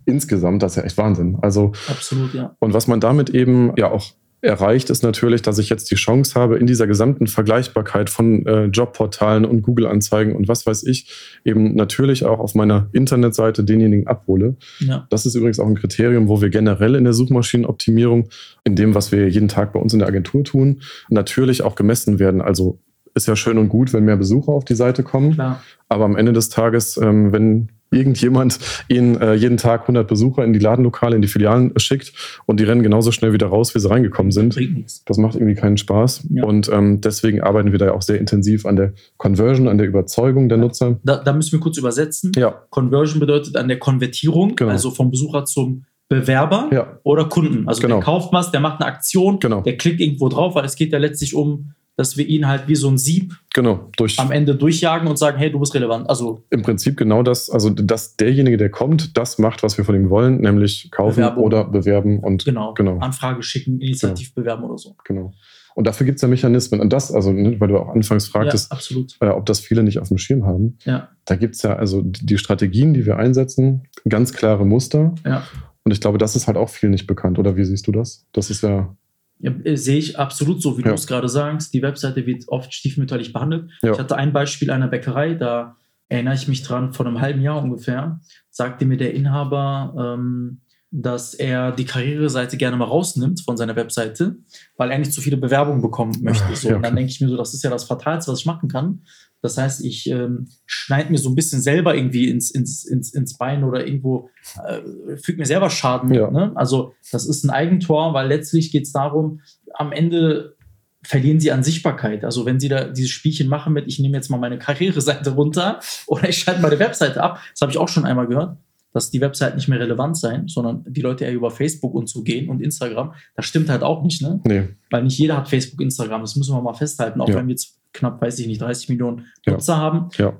[0.04, 1.38] insgesamt, das ist ja echt Wahnsinn.
[1.42, 2.54] Also absolut, ja.
[2.60, 6.38] und was man damit eben ja auch erreicht, ist natürlich, dass ich jetzt die Chance
[6.38, 11.10] habe, in dieser gesamten Vergleichbarkeit von äh, Jobportalen und Google-Anzeigen und was weiß ich,
[11.44, 14.56] eben natürlich auch auf meiner Internetseite denjenigen abhole.
[14.78, 15.06] ja.
[15.10, 18.28] Das ist übrigens auch ein Kriterium, wo wir generell in der Suchmaschinenoptimierung,
[18.64, 22.18] in dem, was wir jeden Tag bei uns in der Agentur tun, natürlich auch gemessen
[22.18, 22.40] werden.
[22.40, 22.78] Also
[23.14, 25.32] ist ja schön und gut, wenn mehr Besucher auf die Seite kommen.
[25.32, 25.62] Klar.
[25.88, 30.52] Aber am Ende des Tages, ähm, wenn irgendjemand Ihnen äh, jeden Tag 100 Besucher in
[30.52, 32.12] die Ladenlokale, in die Filialen schickt
[32.46, 34.58] und die rennen genauso schnell wieder raus, wie sie reingekommen sind,
[35.06, 36.26] das macht irgendwie keinen Spaß.
[36.30, 36.44] Ja.
[36.44, 40.48] Und ähm, deswegen arbeiten wir da auch sehr intensiv an der Conversion, an der Überzeugung
[40.48, 40.98] der Nutzer.
[41.04, 42.32] Da, da müssen wir kurz übersetzen.
[42.36, 44.70] Ja, Conversion bedeutet an der Konvertierung, Genau.
[44.70, 47.66] also vom Besucher zum Bewerber ja, oder Kunden.
[47.66, 47.96] Also Genau.
[47.96, 50.92] der kauft was, der macht eine Aktion, genau, der klickt irgendwo drauf, weil es geht
[50.92, 53.90] ja letztlich um, dass wir ihn halt wie so ein Sieb genau.
[53.96, 56.08] Durch am Ende durchjagen und sagen, hey, du bist relevant.
[56.08, 59.94] Also im Prinzip genau das, also dass derjenige, der kommt, das macht, was wir von
[59.94, 61.44] ihm wollen, nämlich kaufen Bewerbung.
[61.44, 62.98] oder bewerben und genau, genau.
[62.98, 64.94] Anfrage schicken, Initiativ bewerben oder so.
[65.04, 65.32] genau.
[65.74, 66.80] Und dafür gibt es ja Mechanismen.
[66.80, 69.14] Und das, also, ne, weil du auch anfangs fragtest, ja, absolut.
[69.20, 70.78] äh, ob das viele nicht auf dem Schirm haben.
[70.84, 75.14] Ja, Da gibt es ja also die die Strategien, die wir einsetzen, ganz klare Muster.
[75.26, 75.44] ja.
[75.84, 77.38] Und ich glaube, das ist halt auch viel nicht bekannt.
[77.38, 78.26] Oder wie siehst du das?
[78.32, 78.96] Das ist ja,
[79.38, 80.88] Ja, äh, sehe ich absolut so, wie Ja.
[80.88, 81.74] du es gerade sagst.
[81.74, 83.70] Die Webseite wird oft stiefmütterlich behandelt.
[83.82, 83.92] Ja.
[83.92, 85.76] Ich hatte ein Beispiel einer Bäckerei, da
[86.08, 88.20] erinnere ich mich dran, vor einem halben Jahr ungefähr,
[88.50, 90.60] sagte mir der Inhaber, ähm,
[90.98, 94.36] dass er die Karriereseite gerne mal rausnimmt von seiner Webseite,
[94.78, 96.56] weil er nicht zu viele Bewerbungen bekommen möchte.
[96.56, 96.68] So.
[96.68, 98.46] Ah, Ja, Und dann denke ich mir so, das ist ja das Fatalste, was ich
[98.46, 99.02] machen kann.
[99.42, 103.36] Das heißt, ich ähm, schneide mir so ein bisschen selber irgendwie ins, ins, ins, ins
[103.36, 104.30] Bein oder irgendwo,
[104.66, 106.14] äh, fügt mir selber Schaden.
[106.14, 106.30] Ja.
[106.30, 106.52] Ne?
[106.54, 109.40] Also das ist ein Eigentor, weil letztlich geht es darum,
[109.74, 110.56] am Ende
[111.02, 112.24] verlieren sie an Sichtbarkeit.
[112.24, 115.78] Also wenn sie da dieses Spielchen machen mit, ich nehme jetzt mal meine Karriereseite runter
[116.06, 118.56] oder ich schalte meine Webseite ab, das habe ich auch schon einmal gehört,
[118.96, 122.22] dass die Webseiten nicht mehr relevant sein, sondern die Leute eher über Facebook und so
[122.22, 123.12] gehen und Instagram.
[123.36, 124.40] Das stimmt halt auch nicht, ne?
[124.44, 127.36] nee, Weil nicht jeder hat Facebook, Instagram, das müssen wir mal festhalten, auch Ja.
[127.36, 129.52] wenn wir jetzt knapp, weiß ich nicht, 30 Millionen Ja.
[129.52, 130.08] Nutzer haben.
[130.16, 130.32] ja,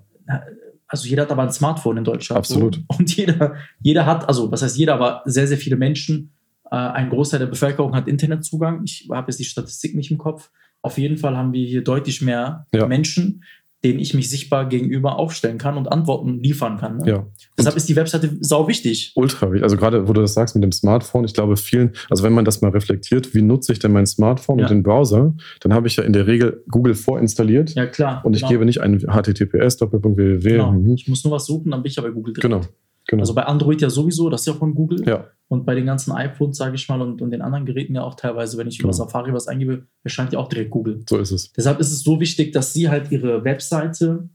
[0.89, 2.39] Also jeder hat aber ein Smartphone in Deutschland.
[2.39, 2.77] Absolut.
[2.77, 2.81] So.
[2.99, 6.33] Und jeder, jeder hat, also was heißt jeder, aber sehr, sehr viele Menschen,
[6.71, 8.83] äh, ein Großteil der Bevölkerung hat Internetzugang.
[8.85, 10.51] Ich habe jetzt die Statistik nicht im Kopf.
[10.83, 12.87] Auf jeden Fall haben wir hier deutlich mehr Ja.
[12.87, 13.43] Menschen,
[13.87, 16.99] denen ich mich sichtbar gegenüber aufstellen kann und Antworten liefern kann.
[16.99, 17.09] Ne?
[17.09, 17.27] ja.
[17.57, 19.13] Deshalb ist die Webseite sau wichtig.
[19.15, 19.63] Ultra wichtig.
[19.63, 22.45] Also gerade, wo du das sagst mit dem Smartphone, ich glaube vielen, also wenn man
[22.45, 24.65] das mal reflektiert, wie nutze ich denn mein Smartphone Ja.
[24.67, 28.25] und den Browser, dann habe ich ja in der Regel Google vorinstalliert Ja, klar.
[28.25, 28.51] und ich genau.
[28.51, 30.39] gebe nicht einen https www.
[30.51, 30.73] Genau.
[30.73, 30.95] Mhm.
[30.95, 32.43] Ich muss nur was suchen, dann bin ich ja bei Google drin.
[32.43, 32.61] Genau,
[33.07, 33.21] genau.
[33.23, 35.07] Also bei Android ja sowieso, das ist ja von Google.
[35.07, 38.03] ja, Und bei den ganzen iPhones, sage ich mal, und, und den anderen Geräten ja
[38.03, 38.97] auch teilweise, wenn ich über Genau.
[39.05, 41.03] Safari was eingebe, erscheint ja auch direkt Google.
[41.09, 41.53] so ist es.
[41.53, 44.29] Deshalb ist es so wichtig, dass Sie halt Ihre Webseite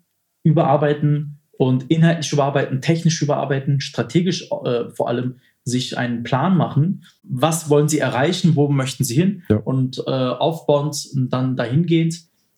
[0.43, 7.03] überarbeiten und inhaltlich überarbeiten, technisch überarbeiten, strategisch äh, vor allem sich einen Plan machen.
[7.23, 8.55] Was wollen Sie erreichen?
[8.55, 9.43] Wo möchten Sie hin?
[9.47, 9.57] Ja.
[9.57, 12.15] Und äh, aufbauend und dann dahingehend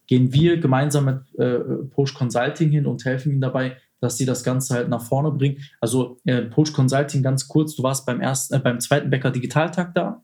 [0.08, 4.44] gehen wir gemeinsam mit äh, Posh Consulting hin und helfen Ihnen dabei, dass sie das
[4.44, 5.60] Ganze halt nach vorne bringen.
[5.80, 9.96] Also äh, Poach Consulting ganz kurz, du warst beim ersten, äh, beim zweiten Bäcker Digitaltag
[9.96, 10.22] da,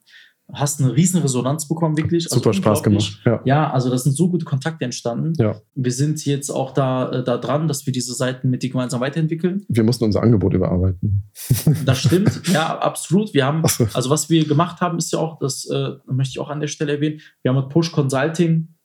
[0.52, 2.26] hast eine riesen Resonanz bekommen, wirklich.
[2.26, 3.22] Also Super Spaß gemacht.
[3.26, 3.42] Ja.
[3.46, 3.72] ja.
[3.72, 5.34] also das sind so gute Kontakte entstanden.
[5.38, 5.56] Ja.
[5.76, 9.00] Wir sind jetzt auch da, äh, da dran, dass wir diese Seiten mit dir gemeinsam
[9.00, 9.64] weiterentwickeln.
[9.70, 11.24] Wir mussten unser Angebot überarbeiten.
[11.86, 13.34] Das stimmt, ja, absolut.
[13.34, 13.64] Wir haben,
[13.94, 16.68] also was wir gemacht haben, ist ja auch, das äh, möchte ich auch an der
[16.68, 18.76] Stelle erwähnen, wir haben mit Push Consulting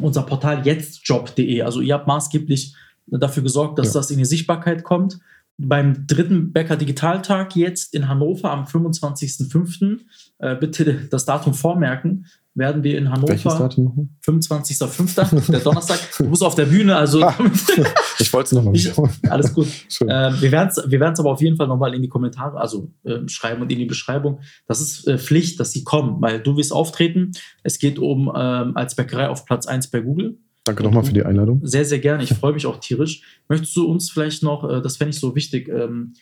[0.00, 1.62] unser Portal jetztjob.de.
[1.62, 2.74] Also ihr habt maßgeblich
[3.06, 4.00] dafür gesorgt, dass ja.
[4.00, 5.18] das in die Sichtbarkeit kommt.
[5.58, 10.00] Beim dritten Bäcker Digitaltag jetzt in Hannover am 25.05.
[10.38, 13.28] Äh, bitte das Datum vormerken werden wir in Hannover.
[13.28, 15.50] Welches Datum 25.05.
[15.50, 15.98] der Donnerstag.
[16.18, 17.22] Du musst auf der Bühne, also.
[17.22, 17.34] Ah,
[18.18, 19.12] ich wollte es nochmal wiederholen.
[19.28, 19.68] Alles gut.
[20.02, 23.28] Äh, wir werden es wir aber auf jeden Fall nochmal in die Kommentare, also äh,
[23.28, 24.40] schreiben und in die Beschreibung.
[24.66, 27.32] Das ist äh, Pflicht, dass sie kommen, weil du wirst auftreten.
[27.62, 30.38] Es geht um ähm, als Bäckerei auf Platz 1 bei Google.
[30.64, 31.60] Danke nochmal für die Einladung.
[31.64, 32.22] Sehr, sehr gerne.
[32.22, 33.22] Ich freue mich auch tierisch.
[33.48, 36.14] Möchtest du uns vielleicht noch, äh, das fände ich so wichtig, ähm,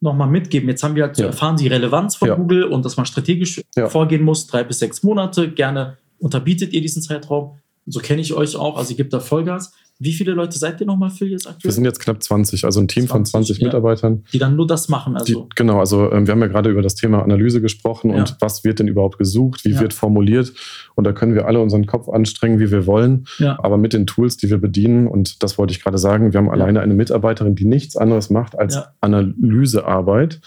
[0.00, 0.68] nochmal mitgeben.
[0.68, 1.26] Jetzt haben wir halt ja.
[1.26, 2.34] erfahren die Relevanz von ja.
[2.36, 3.88] Google und dass man strategisch ja.
[3.88, 5.50] vorgehen muss, drei bis sechs Monate.
[5.50, 7.58] Gerne unterbietet ihr diesen Zeitraum.
[7.86, 9.72] So kenne ich euch auch, also ihr gebt da Vollgas.
[10.00, 11.64] Wie viele Leute seid ihr nochmal für jetzt aktuell?
[11.64, 13.66] Wir sind jetzt knapp 20, also ein Team 20, von 20 ja.
[13.66, 14.22] Mitarbeitern.
[14.32, 15.16] Die dann nur das machen.
[15.16, 15.42] Also.
[15.42, 18.18] Die, genau, also ähm, wir haben ja gerade über das Thema Analyse gesprochen ja.
[18.18, 19.80] und was wird denn überhaupt gesucht, wie ja.
[19.80, 20.52] wird formuliert.
[20.94, 23.26] Und da können wir alle unseren Kopf anstrengen, wie wir wollen.
[23.58, 26.50] Aber mit den Tools, die wir bedienen, und das wollte ich gerade sagen, wir haben
[26.50, 30.40] alleine eine Mitarbeiterin, die nichts anderes macht als Analysearbeit.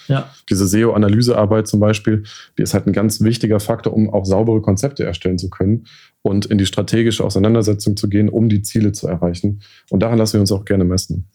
[0.50, 2.24] Diese SEO-Analysearbeit zum Beispiel,
[2.58, 5.86] die ist halt ein ganz wichtiger Faktor, um auch saubere Konzepte erstellen zu können
[6.22, 9.62] und in die strategische Auseinandersetzung zu gehen, um die Ziele zu erreichen.
[9.90, 11.28] Und daran lassen wir uns auch gerne messen.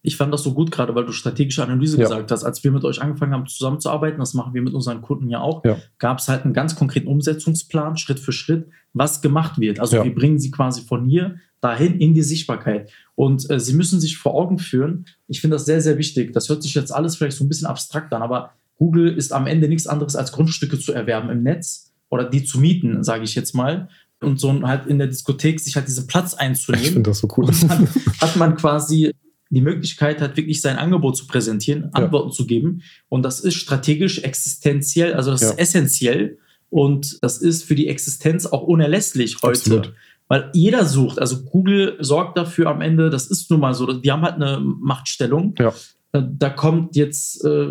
[0.00, 2.04] Ich fand das so gut, gerade weil du strategische Analyse ja.
[2.04, 2.44] gesagt hast.
[2.44, 5.64] Als wir mit euch angefangen haben zusammenzuarbeiten, das machen wir mit unseren Kunden ja auch,
[5.64, 5.76] ja.
[5.98, 9.80] gab es halt einen ganz konkreten Umsetzungsplan, Schritt für Schritt, was gemacht wird.
[9.80, 10.04] Also ja.
[10.04, 12.92] wir bringen sie quasi von hier dahin in die Sichtbarkeit.
[13.16, 15.06] Und äh, sie müssen sich vor Augen führen.
[15.26, 16.32] Ich finde das sehr, sehr wichtig.
[16.32, 19.48] Das hört sich jetzt alles vielleicht so ein bisschen abstrakt an, aber Google ist am
[19.48, 23.34] Ende nichts anderes als Grundstücke zu erwerben im Netz oder die zu mieten, sage ich
[23.34, 23.88] jetzt mal
[24.20, 26.84] und so halt in der Diskothek sich halt diesen Platz einzunehmen.
[26.84, 27.46] Ich finde das so cool.
[27.46, 27.88] Und dann
[28.20, 29.14] hat man quasi
[29.50, 32.34] die Möglichkeit, halt wirklich sein Angebot zu präsentieren, Antworten ja.
[32.34, 32.82] zu geben.
[33.08, 35.50] Und das ist strategisch existenziell, also das ja.
[35.50, 36.38] ist essentiell.
[36.70, 39.58] Und das ist für die Existenz auch unerlässlich heute.
[39.58, 39.94] Absolut.
[40.28, 44.12] Weil jeder sucht, also Google sorgt dafür am Ende, das ist nun mal so, die
[44.12, 45.54] haben halt eine Machtstellung.
[45.58, 45.72] Ja.
[46.12, 47.68] Äh, da kommt jetzt, äh,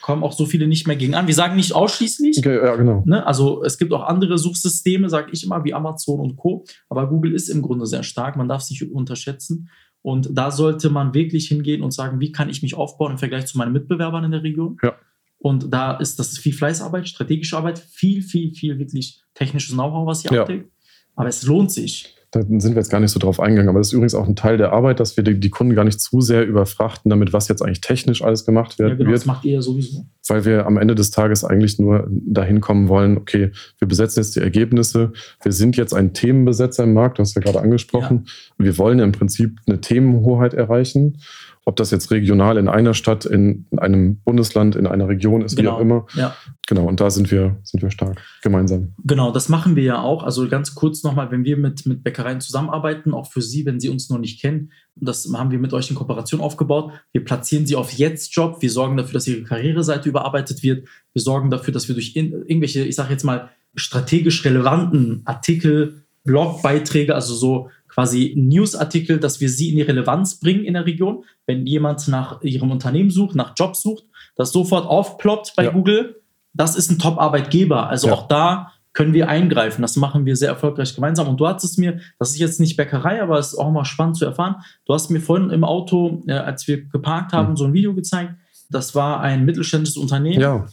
[0.00, 1.26] kommen auch so viele nicht mehr gegen an.
[1.26, 2.38] Wir sagen nicht ausschließlich.
[2.38, 3.02] Okay, ja, genau.
[3.06, 3.26] Ne?
[3.26, 6.64] Also es gibt auch andere Suchsysteme, sage ich immer, wie Amazon und Co.
[6.88, 8.36] Aber Google ist im Grunde sehr stark.
[8.36, 9.68] Man darf sich unterschätzen.
[10.02, 13.46] Und da sollte man wirklich hingehen und sagen, wie kann ich mich aufbauen im Vergleich
[13.46, 14.76] zu meinen Mitbewerbern in der Region?
[14.82, 14.94] Ja.
[15.38, 20.06] Und da ist das ist viel Fleißarbeit, strategische Arbeit, viel, viel, viel wirklich technisches Know-how,
[20.06, 20.42] was ihr ja.
[20.42, 20.70] abdeckt.
[21.16, 22.14] Aber es lohnt sich.
[22.34, 24.34] Da sind wir jetzt gar nicht so drauf eingegangen, aber das ist übrigens auch ein
[24.34, 27.46] Teil der Arbeit, dass wir die, die Kunden gar nicht zu sehr überfrachten damit, was
[27.46, 28.90] jetzt eigentlich technisch alles gemacht wird.
[28.90, 30.04] Ja, genau, wird, das macht ihr ja sowieso.
[30.26, 34.34] Weil wir am Ende des Tages eigentlich nur dahin kommen wollen, okay, wir besetzen jetzt
[34.34, 38.24] die Ergebnisse, wir sind jetzt ein Themenbesetzer im Markt, du hast ja gerade angesprochen.
[38.58, 38.64] Ja.
[38.64, 41.18] Wir wollen im Prinzip eine Themenhoheit erreichen
[41.66, 45.70] ob das jetzt regional in einer Stadt, in einem Bundesland, in einer Region ist, genau.
[45.70, 46.06] wie auch immer.
[46.14, 46.36] Ja.
[46.66, 48.92] Genau, und da sind wir, sind wir stark gemeinsam.
[49.04, 50.22] Genau, das machen wir ja auch.
[50.22, 53.88] Also ganz kurz nochmal, wenn wir mit, mit Bäckereien zusammenarbeiten, auch für Sie, wenn Sie
[53.88, 56.92] uns noch nicht kennen, das haben wir mit euch in Kooperation aufgebaut.
[57.12, 58.60] Wir platzieren Sie auf Jetzt-Job.
[58.60, 60.86] Wir sorgen dafür, dass Ihre Karriereseite überarbeitet wird.
[61.12, 66.04] Wir sorgen dafür, dass wir durch in, irgendwelche, ich sage jetzt mal, strategisch relevanten Artikel,
[66.24, 71.24] Blogbeiträge, also so quasi Newsartikel, dass wir sie in die Relevanz bringen in der Region.
[71.46, 74.04] Wenn jemand nach ihrem Unternehmen sucht, nach Jobs sucht,
[74.36, 75.70] das sofort aufploppt bei ja.
[75.70, 76.20] Google.
[76.52, 77.88] Das ist ein Top-Arbeitgeber.
[77.88, 78.14] Also ja.
[78.14, 79.82] auch da können wir eingreifen.
[79.82, 81.28] Das machen wir sehr erfolgreich gemeinsam.
[81.28, 84.16] Und du hattest mir, das ist jetzt nicht Bäckerei, aber es ist auch mal spannend
[84.16, 84.56] zu erfahren.
[84.86, 87.56] Du hast mir vorhin im Auto, äh, als wir geparkt haben, mhm.
[87.56, 88.34] so ein Video gezeigt
[88.70, 90.66] das war ein mittelständisches Unternehmen, ja.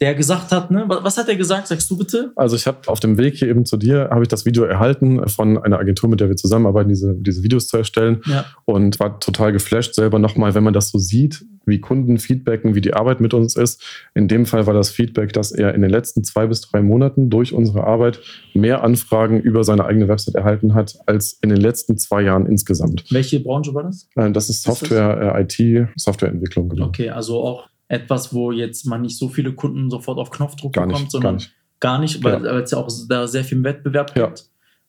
[0.00, 2.32] der gesagt hat, ne, was hat er gesagt, sagst du bitte?
[2.36, 5.28] Also ich habe auf dem Weg hier eben zu dir, habe ich das Video erhalten
[5.28, 8.44] von einer Agentur, mit der wir zusammenarbeiten, diese, diese Videos zu erstellen ja.
[8.64, 12.80] und war total geflasht selber nochmal, wenn man das so sieht, wie Kunden feedbacken, wie
[12.80, 13.82] die Arbeit mit uns ist.
[14.14, 17.30] In dem Fall war das Feedback, dass er in den letzten zwei bis drei Monaten
[17.30, 18.20] durch unsere Arbeit
[18.54, 23.04] mehr Anfragen über seine eigene Website erhalten hat als in den letzten zwei Jahren insgesamt.
[23.10, 24.08] Welche Branche war das?
[24.16, 25.60] Äh, das ist Software, ist?
[25.60, 26.68] Äh, IT, Softwareentwicklung.
[26.68, 26.86] Genau.
[26.86, 30.86] Okay, also auch etwas, wo jetzt man nicht so viele Kunden sofort auf Knopfdruck gar
[30.86, 32.58] bekommt, nicht, sondern gar nicht, gar nicht weil ja.
[32.58, 34.38] es ja auch da sehr viel Wettbewerb gibt.
[34.38, 34.44] Ja.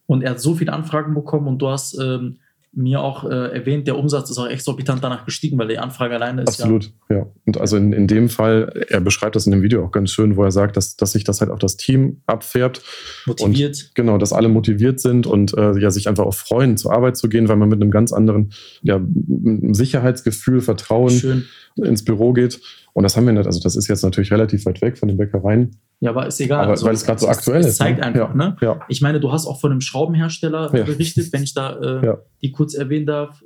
[0.07, 2.38] Und er hat so viele Anfragen bekommen und du hast ähm,
[2.75, 6.43] mir auch äh, erwähnt, der Umsatz ist auch exorbitant danach gestiegen, weil die Anfrage alleine
[6.43, 7.17] ist Absolut, ja.
[7.17, 7.25] ja.
[7.45, 10.35] Und also in, in dem Fall, er beschreibt das in dem Video auch ganz schön,
[10.35, 12.81] wo er sagt, dass, dass sich das halt auf das Team abfärbt.
[13.25, 13.85] Motiviert.
[13.88, 17.15] Und, genau, dass alle motiviert sind und äh, ja, sich einfach auch freuen, zur Arbeit
[17.17, 19.01] zu gehen, weil man mit einem ganz anderen ja,
[19.71, 21.45] Sicherheitsgefühl, Vertrauen schön.
[21.75, 22.59] ins Büro geht.
[22.95, 23.45] Und das haben wir nicht.
[23.45, 25.75] Also, das ist jetzt natürlich relativ weit weg von den Bäckereien.
[25.99, 26.62] Ja, aber ist egal.
[26.62, 27.67] Aber, also, weil es gerade so aktuell ist.
[27.67, 28.05] Es zeigt ne?
[28.05, 28.36] einfach, ja.
[28.36, 28.55] ne?
[28.62, 28.79] Ja.
[28.88, 30.84] Ich meine, du hast auch von einem Schraubenhersteller ja.
[30.86, 33.43] berichtet, wenn ich da äh, die kurz erwähnen darf,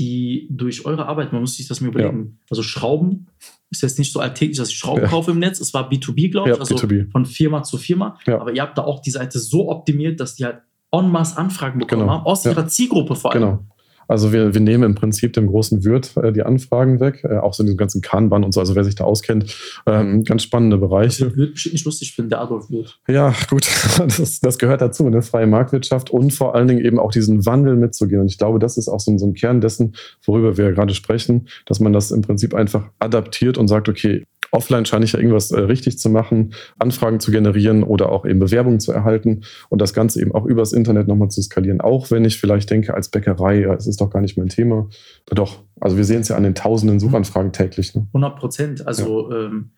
[0.00, 2.40] die durch eure Arbeit, man muss sich das mir überlegen.
[2.50, 3.28] Also Schrauben
[3.70, 5.60] ist jetzt nicht so alltäglich, dass ich Schrauben kaufe im Netz.
[5.60, 7.10] Es war B2B, glaube ich, also B2B.
[7.12, 8.18] von Firma zu Firma.
[8.26, 11.78] Aber ihr habt da auch die Seite so optimiert, dass die halt en masse Anfragen
[11.78, 12.12] bekommen genau.
[12.14, 13.42] haben, aus ihrer Zielgruppe vor allem.
[13.42, 13.64] Genau.
[14.08, 17.54] Also wir, wir nehmen im Prinzip dem großen Wirt äh, die Anfragen weg, äh, auch
[17.54, 20.78] so in diesem ganzen Kanban und so, also wer sich da auskennt, ähm, ganz spannende
[20.78, 21.26] Bereiche.
[21.26, 23.00] Das wird bestimmt nicht lustig finden, der Adolf Wirt.
[23.08, 23.66] Ja, gut,
[23.98, 27.76] das, das gehört dazu, eine freie Marktwirtschaft und vor allen Dingen eben auch diesen Wandel
[27.76, 28.20] mitzugehen.
[28.20, 31.48] Und ich glaube, das ist auch so, so ein Kern dessen, worüber wir gerade sprechen,
[31.66, 35.50] dass man das im Prinzip einfach adaptiert und sagt, okay, offline scheine ich ja irgendwas
[35.50, 39.94] äh, richtig zu machen, Anfragen zu generieren oder auch eben Bewerbungen zu erhalten und das
[39.94, 41.80] Ganze eben auch übers Internet nochmal zu skalieren.
[41.80, 44.88] Auch wenn ich vielleicht denke, als Bäckerei, ja, es ist doch gar nicht mein Thema.
[45.26, 47.94] Doch, also wir sehen es ja an den tausenden Suchanfragen täglich.
[47.94, 48.06] Ne?
[48.08, 48.86] 100 Prozent.
[48.86, 49.46] Also ja.
[49.46, 49.72] ähm,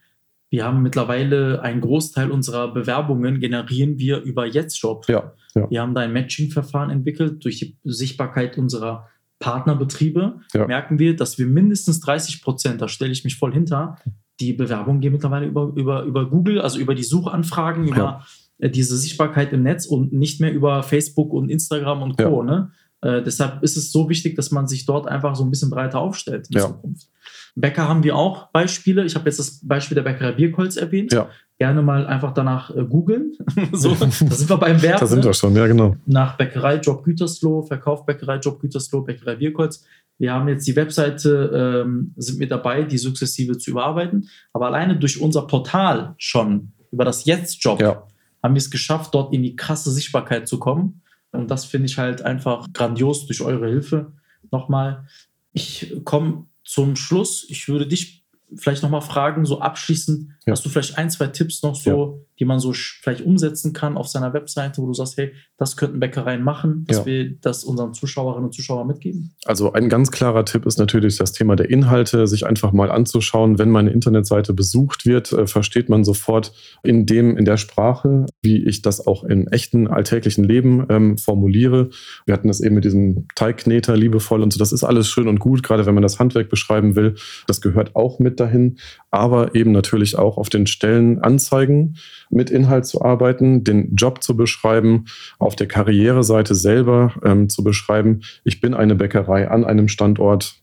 [0.51, 5.09] wir haben mittlerweile einen Großteil unserer Bewerbungen generieren wir über Jetztjob.
[5.09, 5.71] Ja, ja.
[5.71, 9.09] Wir haben da ein Matching-Verfahren entwickelt durch die Sichtbarkeit unserer
[9.39, 10.67] Partnerbetriebe ja.
[10.67, 13.97] merken wir, dass wir mindestens 30 Prozent, da stelle ich mich voll hinter,
[14.41, 18.27] die Bewerbungen gehen mittlerweile über, über, über Google, also über die Suchanfragen, über ja.
[18.59, 22.43] Äh, diese Sichtbarkeit im Netz und nicht mehr über Facebook und Instagram und Co.
[22.43, 22.45] Ja.
[22.45, 22.71] Ne?
[23.05, 26.01] Äh, deshalb ist es so wichtig, dass man sich dort einfach so ein bisschen breiter
[26.01, 26.67] aufstellt in ja.
[26.67, 27.09] Zukunft.
[27.57, 29.05] Bäcker haben wir auch Beispiele.
[29.05, 31.13] Ich habe jetzt das Beispiel der Bäckerei Bierkolz erwähnt.
[31.13, 31.29] Ja.
[31.59, 33.33] Gerne mal einfach danach äh, googeln.
[33.73, 34.99] so, da sind wir beim Verb.
[35.01, 35.97] da sind wir schon, ja, genau.
[36.07, 39.85] Nach Bäckerei Job Gütersloh, Verkauf Bäckerei Job Gütersloh, Bäckerei Bierkolz.
[40.19, 44.29] Wir haben jetzt die Webseite, ähm, sind wir dabei, die sukzessive zu überarbeiten.
[44.53, 48.07] Aber alleine durch unser Portal schon, über das Jetzt-Job, ja.
[48.43, 51.03] haben wir es geschafft, dort in die krasse Sichtbarkeit zu kommen.
[51.33, 54.13] Und das finde ich halt einfach grandios durch eure Hilfe.
[54.53, 55.07] Nochmal,
[55.53, 57.45] ich komme zum Schluss.
[57.49, 58.25] Ich würde dich
[58.57, 60.53] vielleicht nochmal fragen, so abschließend, ja.
[60.53, 62.25] hast du vielleicht ein, zwei Tipps noch so.
[62.39, 66.01] Die man so vielleicht umsetzen kann auf seiner Webseite, wo du sagst, hey, das könnten
[66.01, 67.07] Bäckereien machen, dass ja.
[67.07, 69.35] wir das unseren Zuschauerinnen und Zuschauern mitgeben?
[69.45, 73.59] Also ein ganz klarer Tipp ist natürlich das Thema der Inhalte, sich einfach mal anzuschauen.
[73.59, 78.65] Wenn meine Internetseite besucht wird, äh, versteht man sofort in dem, in der Sprache, wie
[78.65, 81.91] ich das auch im echten alltäglichen Leben ähm, formuliere.
[82.27, 84.59] Wir hatten das eben mit diesem Teigkneter liebevoll und so.
[84.59, 87.15] Das ist alles schön und gut, gerade wenn man das Handwerk beschreiben will.
[87.47, 88.79] Das gehört auch mit dahin,
[89.11, 91.97] aber eben natürlich auch auf den Stellen anzeigen,
[92.31, 95.05] mit Inhalt zu arbeiten, den Job zu beschreiben,
[95.39, 100.61] auf der Karriereseite selber ähm, zu beschreiben, ich bin eine Bäckerei an einem Standort,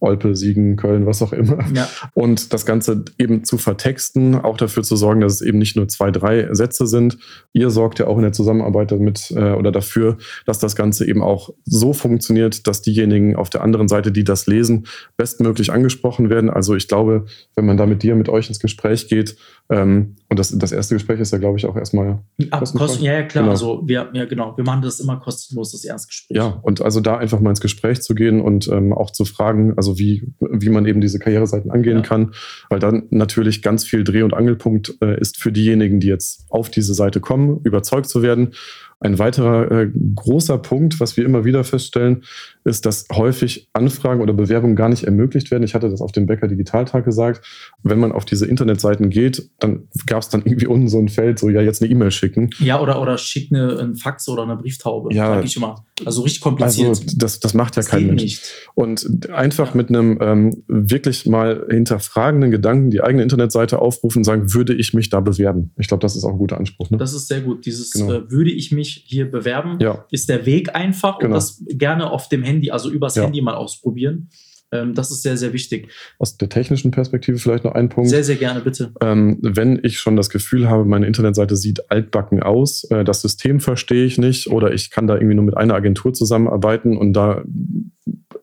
[0.00, 1.58] Olpe, Siegen, Köln, was auch immer.
[1.74, 1.88] Ja.
[2.14, 5.88] Und das Ganze eben zu vertexten, auch dafür zu sorgen, dass es eben nicht nur
[5.88, 7.18] zwei, drei Sätze sind.
[7.52, 11.22] Ihr sorgt ja auch in der Zusammenarbeit damit äh, oder dafür, dass das Ganze eben
[11.22, 16.50] auch so funktioniert, dass diejenigen auf der anderen Seite, die das lesen, bestmöglich angesprochen werden.
[16.50, 19.36] Also ich glaube, wenn man da mit dir, mit euch ins Gespräch geht,
[19.70, 23.00] ähm, und das, das erste Gespräch ist ja, glaube ich, auch erstmal kostenlos.
[23.00, 23.44] Ja, ja, klar.
[23.44, 23.52] Genau.
[23.52, 24.56] Also wir, ja, genau.
[24.56, 26.36] Wir machen das immer kostenlos, das Erstgespräch.
[26.36, 29.74] Ja, und also da einfach mal ins Gespräch zu gehen und ähm, auch zu fragen,
[29.76, 32.02] also wie, wie man eben diese Karriereseiten angehen ja.
[32.02, 32.32] kann,
[32.68, 36.68] weil dann natürlich ganz viel Dreh- und Angelpunkt äh, ist für diejenigen, die jetzt auf
[36.68, 38.54] diese Seite kommen, überzeugt zu werden
[39.00, 42.22] ein weiterer äh, großer Punkt, was wir immer wieder feststellen,
[42.64, 45.62] ist, dass häufig Anfragen oder Bewerbungen gar nicht ermöglicht werden.
[45.62, 47.44] Ich hatte das auf dem Bäcker Digitaltag gesagt.
[47.82, 51.38] Wenn man auf diese Internetseiten geht, dann gab es dann irgendwie unten so ein Feld,
[51.38, 52.50] so ja, jetzt eine E-Mail schicken.
[52.58, 55.86] Ja, oder, oder schick eine, ein Fax oder eine Brieftaube, ja, sag ich immer.
[56.04, 56.88] Also richtig kompliziert.
[56.88, 58.22] Also das, das macht ja das kein Mensch.
[58.22, 58.70] Nicht.
[58.74, 59.76] Und einfach ja.
[59.76, 64.92] mit einem ähm, wirklich mal hinterfragenden Gedanken die eigene Internetseite aufrufen und sagen, würde ich
[64.92, 65.72] mich da bewerben?
[65.78, 66.90] Ich glaube, das ist auch ein guter Anspruch.
[66.90, 66.98] Ne?
[66.98, 67.64] Das ist sehr gut.
[67.64, 68.12] Dieses genau.
[68.12, 70.04] äh, würde ich mich hier bewerben, ja.
[70.10, 71.28] ist der Weg einfach genau.
[71.28, 73.24] und das gerne auf dem Handy, also übers Ja.
[73.24, 74.28] Handy mal ausprobieren.
[74.72, 75.88] Ähm, das ist sehr, sehr wichtig.
[76.18, 78.10] Aus der technischen Perspektive vielleicht noch ein Punkt.
[78.10, 78.92] Sehr, sehr gerne, bitte.
[79.00, 83.60] Ähm, wenn ich schon das Gefühl habe, meine Internetseite sieht altbacken aus, äh, das System
[83.60, 87.42] verstehe ich nicht oder ich kann da irgendwie nur mit einer Agentur zusammenarbeiten und da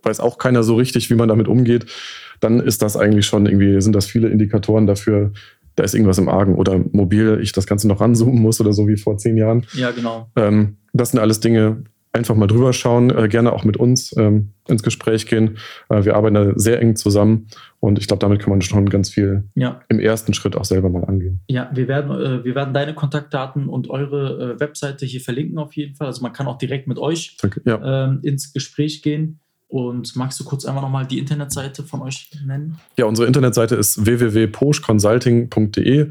[0.04, 1.86] weiß auch keiner so richtig, wie man damit umgeht,
[2.40, 5.32] dann ist das eigentlich schon irgendwie, sind das viele Indikatoren dafür,
[5.78, 8.88] da ist irgendwas im Argen oder mobil ich das Ganze noch ranzoomen muss oder so
[8.88, 9.66] wie vor zehn Jahren.
[9.74, 10.30] Ja, genau.
[10.36, 14.54] Ähm, das sind alles Dinge, einfach mal drüber schauen, äh, gerne auch mit uns ähm,
[14.68, 15.58] ins Gespräch gehen.
[15.90, 17.48] Äh, wir arbeiten da sehr eng zusammen
[17.80, 20.90] und ich glaube, damit kann man schon ganz viel Ja, im ersten Schritt auch selber
[20.90, 21.42] mal angehen.
[21.48, 25.74] ja wir, werden, äh, wir werden deine Kontaktdaten und eure äh, Webseite hier verlinken auf
[25.74, 26.08] jeden Fall.
[26.08, 27.38] Also man kann auch direkt mit euch.
[27.66, 28.06] Ja.
[28.08, 29.40] ähm, ins Gespräch gehen.
[29.70, 32.80] Und magst du kurz einfach nochmal die Internetseite von euch nennen?
[32.98, 36.10] ja, unsere Internetseite ist www.poschconsulting.de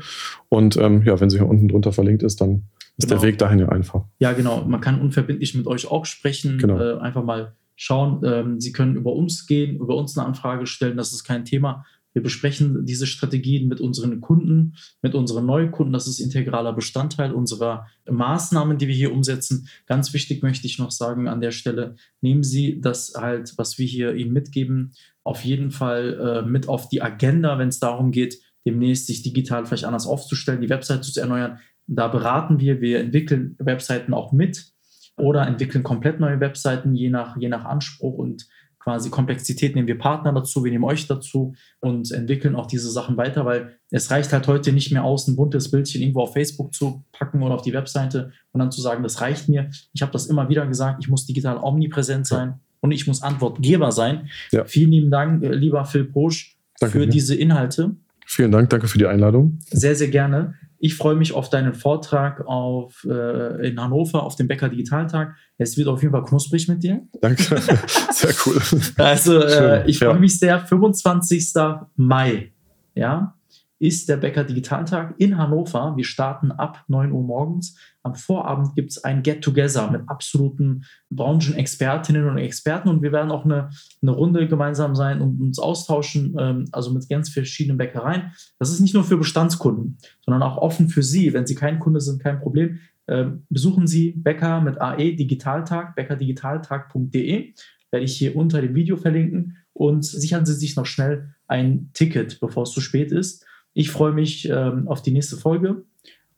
[0.49, 2.65] und ähm, ja, wenn sie hier unten drunter verlinkt ist, dann
[2.99, 3.21] ist Genau.
[3.21, 4.05] der Weg dahin ja einfach.
[4.19, 4.65] Ja, genau.
[4.65, 6.59] Man kann unverbindlich mit euch auch sprechen.
[6.59, 6.79] Genau.
[6.81, 8.23] Äh, einfach mal schauen.
[8.25, 10.97] Ähm, Sie können über uns gehen, über uns eine Anfrage stellen.
[10.97, 11.85] Das ist kein Thema.
[12.17, 15.93] Wir besprechen diese Strategien mit unseren Kunden, mit unseren Neukunden.
[15.93, 19.69] Das ist integraler Bestandteil unserer Maßnahmen, die wir hier umsetzen.
[19.85, 23.85] Ganz wichtig möchte ich noch sagen an der Stelle, nehmen Sie das halt, was wir
[23.85, 24.95] hier Ihnen mitgeben,
[25.25, 29.67] auf jeden Fall äh, mit auf die Agenda, wenn es darum geht, demnächst sich digital
[29.67, 31.59] vielleicht anders aufzustellen, die Webseite zu erneuern.
[31.87, 34.73] Da beraten wir, wir entwickeln Webseiten auch mit
[35.19, 38.49] oder entwickeln komplett neue Webseiten, je nach, je nach Anspruch und
[38.87, 43.17] quasi Komplexität nehmen wir Partner dazu, wir nehmen euch dazu und entwickeln auch diese Sachen
[43.17, 46.73] weiter, weil es reicht halt heute nicht mehr aus, ein buntes Bildchen irgendwo auf Facebook
[46.73, 49.71] zu packen oder auf die Webseite und dann zu sagen, das reicht mir.
[49.93, 53.91] Ich habe das immer wieder gesagt, ich muss digital omnipräsent sein und ich muss Antwortgeber
[53.91, 54.29] sein.
[54.53, 54.65] Ja.
[54.67, 57.11] Vielen lieben Dank, äh, lieber Phil Posch, Danke für dir.
[57.11, 57.97] diese Inhalte.
[58.25, 59.59] Vielen Dank, danke für die Einladung.
[59.69, 60.55] Sehr, sehr gerne.
[60.79, 65.35] Ich freue mich auf deinen Vortrag auf, äh, in Hannover auf dem Bäcker Digitaltag.
[65.59, 67.03] Es wird auf jeden Fall knusprig mit dir.
[67.21, 67.43] Danke.
[68.13, 68.61] Sehr cool.
[68.97, 70.19] Also äh, ich freue ja.
[70.19, 70.61] mich sehr.
[70.61, 71.53] 25.
[71.97, 72.53] Mai,
[72.95, 73.35] ja,
[73.79, 75.95] ist der Bäcker Digitaltag in Hannover.
[75.97, 77.77] Wir starten ab 9 Uhr morgens.
[78.03, 83.45] Am Vorabend gibt es ein Get-Together mit absoluten Branchenexpertinnen und Experten und wir werden auch
[83.45, 83.71] eine,
[84.01, 88.33] eine Runde gemeinsam sein und uns austauschen, ähm, also mit ganz verschiedenen Bäckereien.
[88.59, 91.33] Das ist nicht nur für Bestandskunden, sondern auch offen für Sie.
[91.33, 92.79] Wenn Sie kein Kunde sind, kein Problem.
[93.09, 97.55] Ähm, besuchen Sie Bäcker mit AE Digitaltag, bäckerdigitaltag.de
[97.93, 102.41] werde ich hier unter dem Video verlinken und sichern Sie sich noch schnell ein Ticket,
[102.41, 103.46] bevor es zu spät ist.
[103.77, 105.85] Ich freue mich ähm, auf die nächste Folge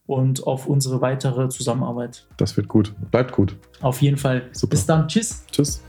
[0.07, 2.27] und auf unsere weitere Zusammenarbeit.
[2.37, 2.93] Das wird gut.
[3.13, 3.55] Bleibt gut.
[3.81, 4.49] Auf jeden Fall.
[4.51, 4.73] Super.
[4.73, 5.07] Bis dann.
[5.07, 5.45] Tschüss.
[5.53, 5.81] Tschüss.